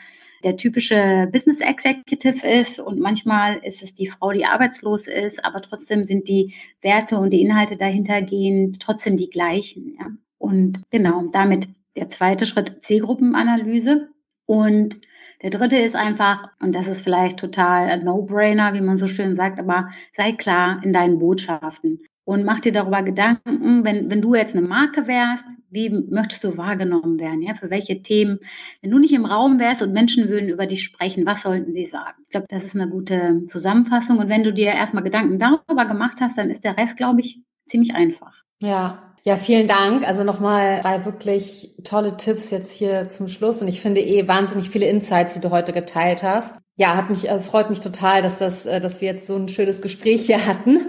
der 0.44 0.56
typische 0.56 1.28
Business 1.30 1.60
Executive 1.60 2.46
ist 2.46 2.78
und 2.78 3.00
manchmal 3.00 3.58
ist 3.62 3.82
es 3.82 3.92
die 3.92 4.06
Frau, 4.06 4.30
die 4.30 4.46
arbeitslos 4.46 5.06
ist, 5.08 5.44
aber 5.44 5.60
trotzdem 5.60 6.04
sind 6.04 6.28
die 6.28 6.54
Werte 6.80 7.18
und 7.18 7.32
die 7.32 7.42
Inhalte 7.42 7.76
dahinter 7.76 8.22
gehen 8.22 8.72
trotzdem 8.80 9.16
die 9.16 9.28
gleichen. 9.28 9.96
Ja. 9.98 10.06
Und 10.38 10.80
genau, 10.90 11.26
damit 11.32 11.68
der 11.96 12.08
zweite 12.08 12.46
Schritt 12.46 12.84
Zielgruppenanalyse. 12.84 14.08
Und 14.46 15.00
der 15.42 15.50
dritte 15.50 15.76
ist 15.76 15.96
einfach, 15.96 16.48
und 16.60 16.74
das 16.74 16.86
ist 16.86 17.02
vielleicht 17.02 17.38
total 17.38 17.88
ein 17.88 18.04
No-Brainer, 18.04 18.74
wie 18.74 18.80
man 18.80 18.98
so 18.98 19.06
schön 19.06 19.34
sagt, 19.34 19.58
aber 19.58 19.90
sei 20.12 20.32
klar 20.32 20.80
in 20.82 20.92
deinen 20.92 21.18
Botschaften 21.18 22.00
und 22.28 22.44
mach 22.44 22.60
dir 22.60 22.72
darüber 22.72 23.02
Gedanken, 23.02 23.84
wenn, 23.84 24.10
wenn 24.10 24.20
du 24.20 24.34
jetzt 24.34 24.54
eine 24.54 24.66
Marke 24.66 25.06
wärst, 25.06 25.46
wie 25.70 25.88
möchtest 26.10 26.44
du 26.44 26.58
wahrgenommen 26.58 27.18
werden, 27.18 27.40
ja, 27.40 27.54
für 27.54 27.70
welche 27.70 28.02
Themen? 28.02 28.40
Wenn 28.82 28.90
du 28.90 28.98
nicht 28.98 29.14
im 29.14 29.24
Raum 29.24 29.58
wärst 29.58 29.80
und 29.80 29.92
Menschen 29.92 30.28
würden 30.28 30.50
über 30.50 30.66
dich 30.66 30.82
sprechen, 30.82 31.24
was 31.24 31.42
sollten 31.42 31.72
sie 31.72 31.86
sagen? 31.86 32.18
Ich 32.24 32.30
glaube, 32.30 32.46
das 32.50 32.64
ist 32.64 32.74
eine 32.74 32.90
gute 32.90 33.46
Zusammenfassung 33.46 34.18
und 34.18 34.28
wenn 34.28 34.44
du 34.44 34.52
dir 34.52 34.72
erstmal 34.72 35.04
Gedanken 35.04 35.38
darüber 35.38 35.86
gemacht 35.86 36.18
hast, 36.20 36.36
dann 36.36 36.50
ist 36.50 36.64
der 36.64 36.76
Rest, 36.76 36.98
glaube 36.98 37.20
ich, 37.20 37.40
ziemlich 37.66 37.94
einfach. 37.94 38.42
Ja, 38.60 39.07
ja, 39.28 39.36
vielen 39.36 39.68
Dank. 39.68 40.08
Also 40.08 40.24
nochmal 40.24 40.80
drei 40.80 41.04
wirklich 41.04 41.74
tolle 41.84 42.16
Tipps 42.16 42.50
jetzt 42.50 42.72
hier 42.72 43.10
zum 43.10 43.28
Schluss. 43.28 43.60
Und 43.60 43.68
ich 43.68 43.82
finde 43.82 44.00
eh 44.00 44.26
wahnsinnig 44.26 44.70
viele 44.70 44.86
Insights, 44.86 45.34
die 45.34 45.40
du 45.40 45.50
heute 45.50 45.74
geteilt 45.74 46.22
hast. 46.22 46.54
Ja, 46.76 46.96
hat 46.96 47.10
mich, 47.10 47.30
also 47.30 47.44
freut 47.44 47.68
mich 47.68 47.80
total, 47.80 48.22
dass 48.22 48.38
das, 48.38 48.64
äh, 48.64 48.80
dass 48.80 49.02
wir 49.02 49.08
jetzt 49.08 49.26
so 49.26 49.36
ein 49.36 49.50
schönes 49.50 49.82
Gespräch 49.82 50.24
hier 50.24 50.46
hatten. 50.46 50.80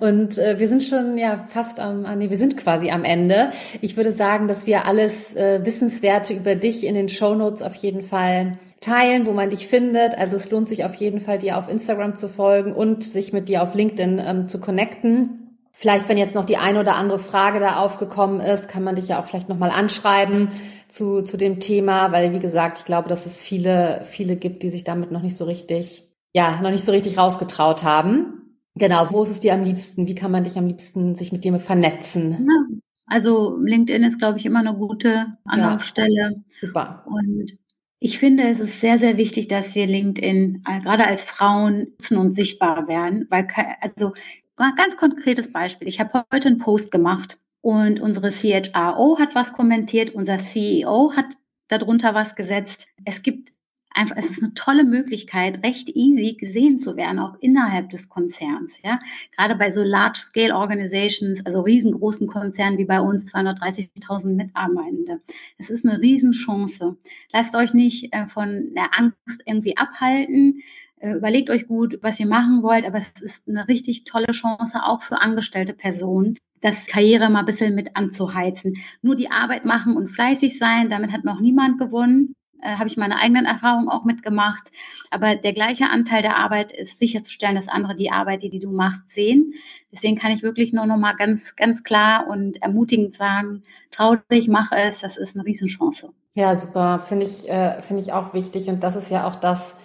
Und 0.00 0.38
äh, 0.38 0.58
wir 0.58 0.66
sind 0.66 0.82
schon 0.82 1.16
ja 1.18 1.46
fast 1.46 1.78
am, 1.78 2.04
ah, 2.04 2.16
nee, 2.16 2.30
wir 2.30 2.38
sind 2.38 2.56
quasi 2.56 2.90
am 2.90 3.04
Ende. 3.04 3.50
Ich 3.80 3.96
würde 3.96 4.12
sagen, 4.12 4.48
dass 4.48 4.66
wir 4.66 4.86
alles 4.86 5.36
äh, 5.36 5.64
Wissenswerte 5.64 6.34
über 6.34 6.56
dich 6.56 6.84
in 6.84 6.96
den 6.96 7.08
Show 7.08 7.36
Notes 7.36 7.62
auf 7.62 7.76
jeden 7.76 8.02
Fall 8.02 8.58
teilen, 8.80 9.24
wo 9.24 9.34
man 9.34 9.50
dich 9.50 9.68
findet. 9.68 10.18
Also 10.18 10.34
es 10.34 10.50
lohnt 10.50 10.68
sich 10.68 10.84
auf 10.84 10.96
jeden 10.96 11.20
Fall, 11.20 11.38
dir 11.38 11.58
auf 11.58 11.68
Instagram 11.68 12.16
zu 12.16 12.28
folgen 12.28 12.72
und 12.72 13.04
sich 13.04 13.32
mit 13.32 13.48
dir 13.48 13.62
auf 13.62 13.76
LinkedIn 13.76 14.20
ähm, 14.26 14.48
zu 14.48 14.58
connecten. 14.58 15.43
Vielleicht, 15.76 16.08
wenn 16.08 16.16
jetzt 16.16 16.36
noch 16.36 16.44
die 16.44 16.56
eine 16.56 16.80
oder 16.80 16.94
andere 16.94 17.18
Frage 17.18 17.58
da 17.58 17.76
aufgekommen 17.76 18.40
ist, 18.40 18.68
kann 18.68 18.84
man 18.84 18.94
dich 18.94 19.08
ja 19.08 19.18
auch 19.18 19.24
vielleicht 19.24 19.48
nochmal 19.48 19.70
anschreiben 19.70 20.50
zu, 20.88 21.22
zu 21.22 21.36
dem 21.36 21.58
Thema, 21.58 22.12
weil 22.12 22.32
wie 22.32 22.38
gesagt, 22.38 22.78
ich 22.78 22.84
glaube, 22.84 23.08
dass 23.08 23.26
es 23.26 23.40
viele, 23.40 24.02
viele 24.04 24.36
gibt, 24.36 24.62
die 24.62 24.70
sich 24.70 24.84
damit 24.84 25.10
noch 25.10 25.22
nicht 25.22 25.36
so 25.36 25.44
richtig, 25.44 26.08
ja, 26.32 26.60
noch 26.62 26.70
nicht 26.70 26.84
so 26.84 26.92
richtig 26.92 27.18
rausgetraut 27.18 27.82
haben. 27.82 28.60
Genau, 28.76 29.08
wo 29.10 29.22
ist 29.24 29.30
es 29.30 29.40
dir 29.40 29.52
am 29.52 29.64
liebsten? 29.64 30.06
Wie 30.06 30.14
kann 30.14 30.30
man 30.30 30.44
dich 30.44 30.56
am 30.56 30.68
liebsten 30.68 31.16
sich 31.16 31.32
mit 31.32 31.44
dir 31.44 31.58
vernetzen? 31.58 32.46
Ja, 32.48 32.76
also 33.06 33.56
LinkedIn 33.58 34.04
ist, 34.04 34.18
glaube 34.18 34.38
ich, 34.38 34.46
immer 34.46 34.60
eine 34.60 34.74
gute 34.74 35.38
Anlaufstelle. 35.44 36.14
Ja, 36.14 36.30
super. 36.60 37.04
Und 37.06 37.58
ich 37.98 38.18
finde, 38.18 38.44
es 38.44 38.60
ist 38.60 38.80
sehr, 38.80 38.98
sehr 38.98 39.16
wichtig, 39.16 39.48
dass 39.48 39.74
wir 39.74 39.86
LinkedIn 39.86 40.62
äh, 40.68 40.80
gerade 40.80 41.06
als 41.06 41.24
Frauen 41.24 41.80
nutzen 41.80 42.18
und 42.18 42.30
sichtbar 42.30 42.86
werden, 42.86 43.26
weil 43.30 43.46
also 43.80 44.12
Ganz 44.56 44.96
konkretes 44.96 45.50
Beispiel. 45.50 45.88
Ich 45.88 45.98
habe 45.98 46.24
heute 46.32 46.48
einen 46.48 46.58
Post 46.58 46.92
gemacht 46.92 47.38
und 47.60 48.00
unsere 48.00 48.30
CHRO 48.30 49.18
hat 49.18 49.34
was 49.34 49.52
kommentiert, 49.52 50.14
unser 50.14 50.38
CEO 50.38 51.12
hat 51.16 51.36
darunter 51.68 52.14
was 52.14 52.36
gesetzt. 52.36 52.88
Es 53.04 53.22
gibt 53.22 53.52
einfach, 53.94 54.16
es 54.16 54.30
ist 54.30 54.42
eine 54.42 54.54
tolle 54.54 54.84
Möglichkeit, 54.84 55.64
recht 55.64 55.88
easy 55.88 56.34
gesehen 56.34 56.78
zu 56.78 56.96
werden, 56.96 57.18
auch 57.18 57.36
innerhalb 57.40 57.90
des 57.90 58.08
Konzerns, 58.08 58.80
ja. 58.82 59.00
Gerade 59.36 59.56
bei 59.56 59.70
so 59.70 59.82
large-scale 59.82 60.54
Organizations, 60.54 61.44
also 61.46 61.60
riesengroßen 61.62 62.26
Konzernen 62.26 62.78
wie 62.78 62.84
bei 62.84 63.00
uns, 63.00 63.32
230.000 63.32 64.34
Mitarbeitende. 64.34 65.20
Es 65.58 65.70
ist 65.70 65.84
eine 65.84 66.00
Riesenchance. 66.00 66.96
Lasst 67.32 67.56
euch 67.56 67.72
nicht 67.74 68.12
äh, 68.12 68.26
von 68.26 68.72
der 68.74 68.96
Angst 68.98 69.42
irgendwie 69.46 69.76
abhalten. 69.76 70.62
Äh, 71.04 71.16
überlegt 71.16 71.50
euch 71.50 71.68
gut, 71.68 71.98
was 72.00 72.18
ihr 72.18 72.26
machen 72.26 72.62
wollt, 72.62 72.86
aber 72.86 72.96
es 72.96 73.10
ist 73.20 73.42
eine 73.46 73.68
richtig 73.68 74.04
tolle 74.04 74.32
Chance 74.32 74.82
auch 74.82 75.02
für 75.02 75.20
angestellte 75.20 75.74
Personen, 75.74 76.38
das 76.62 76.86
Karriere 76.86 77.28
mal 77.28 77.40
ein 77.40 77.44
bisschen 77.44 77.74
mit 77.74 77.94
anzuheizen. 77.94 78.78
Nur 79.02 79.14
die 79.14 79.30
Arbeit 79.30 79.66
machen 79.66 79.98
und 79.98 80.08
fleißig 80.08 80.56
sein, 80.58 80.88
damit 80.88 81.12
hat 81.12 81.24
noch 81.24 81.40
niemand 81.40 81.78
gewonnen. 81.78 82.34
Äh, 82.62 82.76
Habe 82.76 82.86
ich 82.86 82.96
meine 82.96 83.18
eigenen 83.18 83.44
Erfahrungen 83.44 83.90
auch 83.90 84.04
mitgemacht. 84.04 84.70
Aber 85.10 85.36
der 85.36 85.52
gleiche 85.52 85.90
Anteil 85.90 86.22
der 86.22 86.38
Arbeit 86.38 86.72
ist 86.72 86.98
sicherzustellen, 86.98 87.56
dass 87.56 87.68
andere 87.68 87.94
die 87.94 88.10
Arbeit, 88.10 88.42
die, 88.42 88.48
die 88.48 88.60
du 88.60 88.70
machst, 88.70 89.10
sehen. 89.10 89.52
Deswegen 89.92 90.16
kann 90.16 90.32
ich 90.32 90.42
wirklich 90.42 90.72
nur 90.72 90.86
noch 90.86 90.96
mal 90.96 91.12
ganz, 91.12 91.54
ganz 91.54 91.84
klar 91.84 92.28
und 92.28 92.62
ermutigend 92.62 93.14
sagen, 93.14 93.62
trau 93.90 94.16
dich, 94.32 94.48
mach 94.48 94.72
es, 94.72 95.00
das 95.00 95.18
ist 95.18 95.36
eine 95.36 95.44
Riesenchance. 95.44 96.14
Ja, 96.34 96.56
super. 96.56 97.00
Finde 97.00 97.26
ich, 97.26 97.46
äh, 97.46 97.82
finde 97.82 98.02
ich 98.02 98.14
auch 98.14 98.32
wichtig. 98.32 98.68
Und 98.68 98.82
das 98.82 98.96
ist 98.96 99.10
ja 99.10 99.26
auch 99.26 99.34
das, 99.36 99.76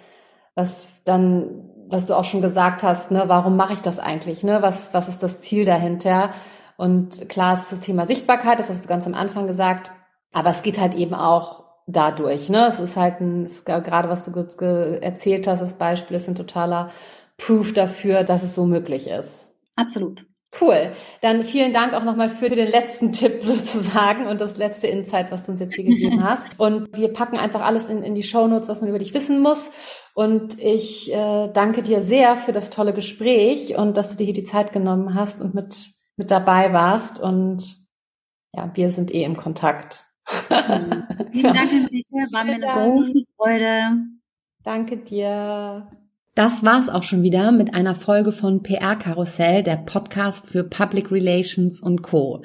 was 0.54 0.88
dann, 1.04 1.70
was 1.88 2.06
du 2.06 2.14
auch 2.14 2.24
schon 2.24 2.42
gesagt 2.42 2.82
hast, 2.82 3.10
ne, 3.10 3.24
warum 3.26 3.56
mache 3.56 3.74
ich 3.74 3.80
das 3.80 3.98
eigentlich? 3.98 4.42
Ne? 4.42 4.62
Was, 4.62 4.94
was 4.94 5.08
ist 5.08 5.22
das 5.22 5.40
Ziel 5.40 5.64
dahinter? 5.64 6.30
Und 6.76 7.28
klar, 7.28 7.54
es 7.54 7.64
ist 7.64 7.72
das 7.72 7.80
Thema 7.80 8.06
Sichtbarkeit, 8.06 8.58
das 8.58 8.70
hast 8.70 8.84
du 8.84 8.88
ganz 8.88 9.06
am 9.06 9.14
Anfang 9.14 9.46
gesagt, 9.46 9.90
aber 10.32 10.50
es 10.50 10.62
geht 10.62 10.80
halt 10.80 10.94
eben 10.94 11.14
auch 11.14 11.64
dadurch. 11.86 12.48
Ne? 12.48 12.66
Es 12.66 12.80
ist 12.80 12.96
halt 12.96 13.20
ein, 13.20 13.44
ist 13.44 13.66
gerade 13.66 14.08
was 14.08 14.24
du 14.24 14.98
erzählt 15.02 15.46
hast, 15.46 15.60
das 15.60 15.74
Beispiel 15.74 16.16
ist 16.16 16.28
ein 16.28 16.34
totaler 16.34 16.90
Proof 17.36 17.72
dafür, 17.72 18.22
dass 18.22 18.42
es 18.42 18.54
so 18.54 18.66
möglich 18.66 19.08
ist. 19.08 19.48
Absolut. 19.76 20.26
Cool. 20.60 20.92
Dann 21.20 21.44
vielen 21.44 21.72
Dank 21.72 21.94
auch 21.94 22.02
nochmal 22.02 22.28
für 22.28 22.48
den 22.48 22.68
letzten 22.68 23.12
Tipp 23.12 23.42
sozusagen 23.42 24.26
und 24.26 24.40
das 24.40 24.56
letzte 24.56 24.88
Insight, 24.88 25.30
was 25.30 25.44
du 25.44 25.52
uns 25.52 25.60
jetzt 25.60 25.74
hier 25.74 25.84
gegeben 25.84 26.24
hast. 26.28 26.48
Und 26.58 26.96
wir 26.96 27.12
packen 27.12 27.36
einfach 27.36 27.60
alles 27.60 27.88
in, 27.88 28.02
in 28.02 28.14
die 28.14 28.22
Show 28.22 28.46
Notes, 28.46 28.68
was 28.68 28.80
man 28.80 28.90
über 28.90 28.98
dich 28.98 29.14
wissen 29.14 29.40
muss. 29.40 29.70
Und 30.14 30.58
ich 30.58 31.12
äh, 31.12 31.48
danke 31.52 31.82
dir 31.82 32.02
sehr 32.02 32.36
für 32.36 32.52
das 32.52 32.70
tolle 32.70 32.92
Gespräch 32.92 33.76
und 33.76 33.96
dass 33.96 34.10
du 34.10 34.16
dir 34.16 34.24
hier 34.24 34.34
die 34.34 34.44
Zeit 34.44 34.72
genommen 34.72 35.14
hast 35.14 35.40
und 35.40 35.54
mit, 35.54 35.90
mit 36.16 36.30
dabei 36.30 36.72
warst. 36.72 37.20
Und 37.20 37.76
ja, 38.54 38.70
wir 38.74 38.92
sind 38.92 39.14
eh 39.14 39.24
im 39.24 39.36
Kontakt. 39.36 40.04
Mhm. 40.48 41.04
Vielen 41.32 41.54
Dank, 41.54 41.72
Enrique. 41.72 42.32
War 42.32 42.44
mir 42.44 42.54
eine 42.54 42.66
große 42.66 43.22
Freude. 43.36 44.04
Danke 44.62 44.98
dir. 44.98 45.88
Das 46.34 46.64
war's 46.64 46.88
auch 46.88 47.02
schon 47.02 47.22
wieder 47.22 47.50
mit 47.52 47.74
einer 47.74 47.94
Folge 47.94 48.32
von 48.32 48.62
PR 48.62 48.96
Karussell, 48.96 49.62
der 49.62 49.76
Podcast 49.76 50.46
für 50.46 50.64
Public 50.64 51.10
Relations 51.10 51.80
und 51.80 52.02
Co. 52.02 52.42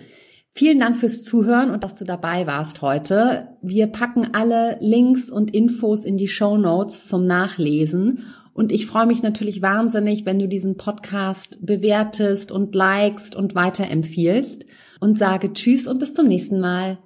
Vielen 0.57 0.79
Dank 0.79 0.95
fürs 0.95 1.21
Zuhören 1.25 1.69
und 1.69 1.83
dass 1.83 1.95
du 1.95 2.05
dabei 2.05 2.47
warst 2.47 2.81
heute. 2.81 3.49
Wir 3.61 3.87
packen 3.87 4.29
alle 4.31 4.77
Links 4.79 5.29
und 5.29 5.53
Infos 5.53 6.05
in 6.05 6.15
die 6.15 6.29
Show 6.29 6.55
Notes 6.55 7.09
zum 7.09 7.27
Nachlesen. 7.27 8.23
Und 8.53 8.71
ich 8.71 8.85
freue 8.85 9.05
mich 9.05 9.21
natürlich 9.21 9.61
wahnsinnig, 9.61 10.25
wenn 10.25 10.39
du 10.39 10.47
diesen 10.47 10.77
Podcast 10.77 11.57
bewertest 11.59 12.53
und 12.53 12.73
likest 12.73 13.35
und 13.35 13.53
weiterempfiehlst 13.53 14.65
und 15.01 15.19
sage 15.19 15.51
Tschüss 15.51 15.87
und 15.87 15.99
bis 15.99 16.13
zum 16.13 16.29
nächsten 16.29 16.61
Mal. 16.61 16.99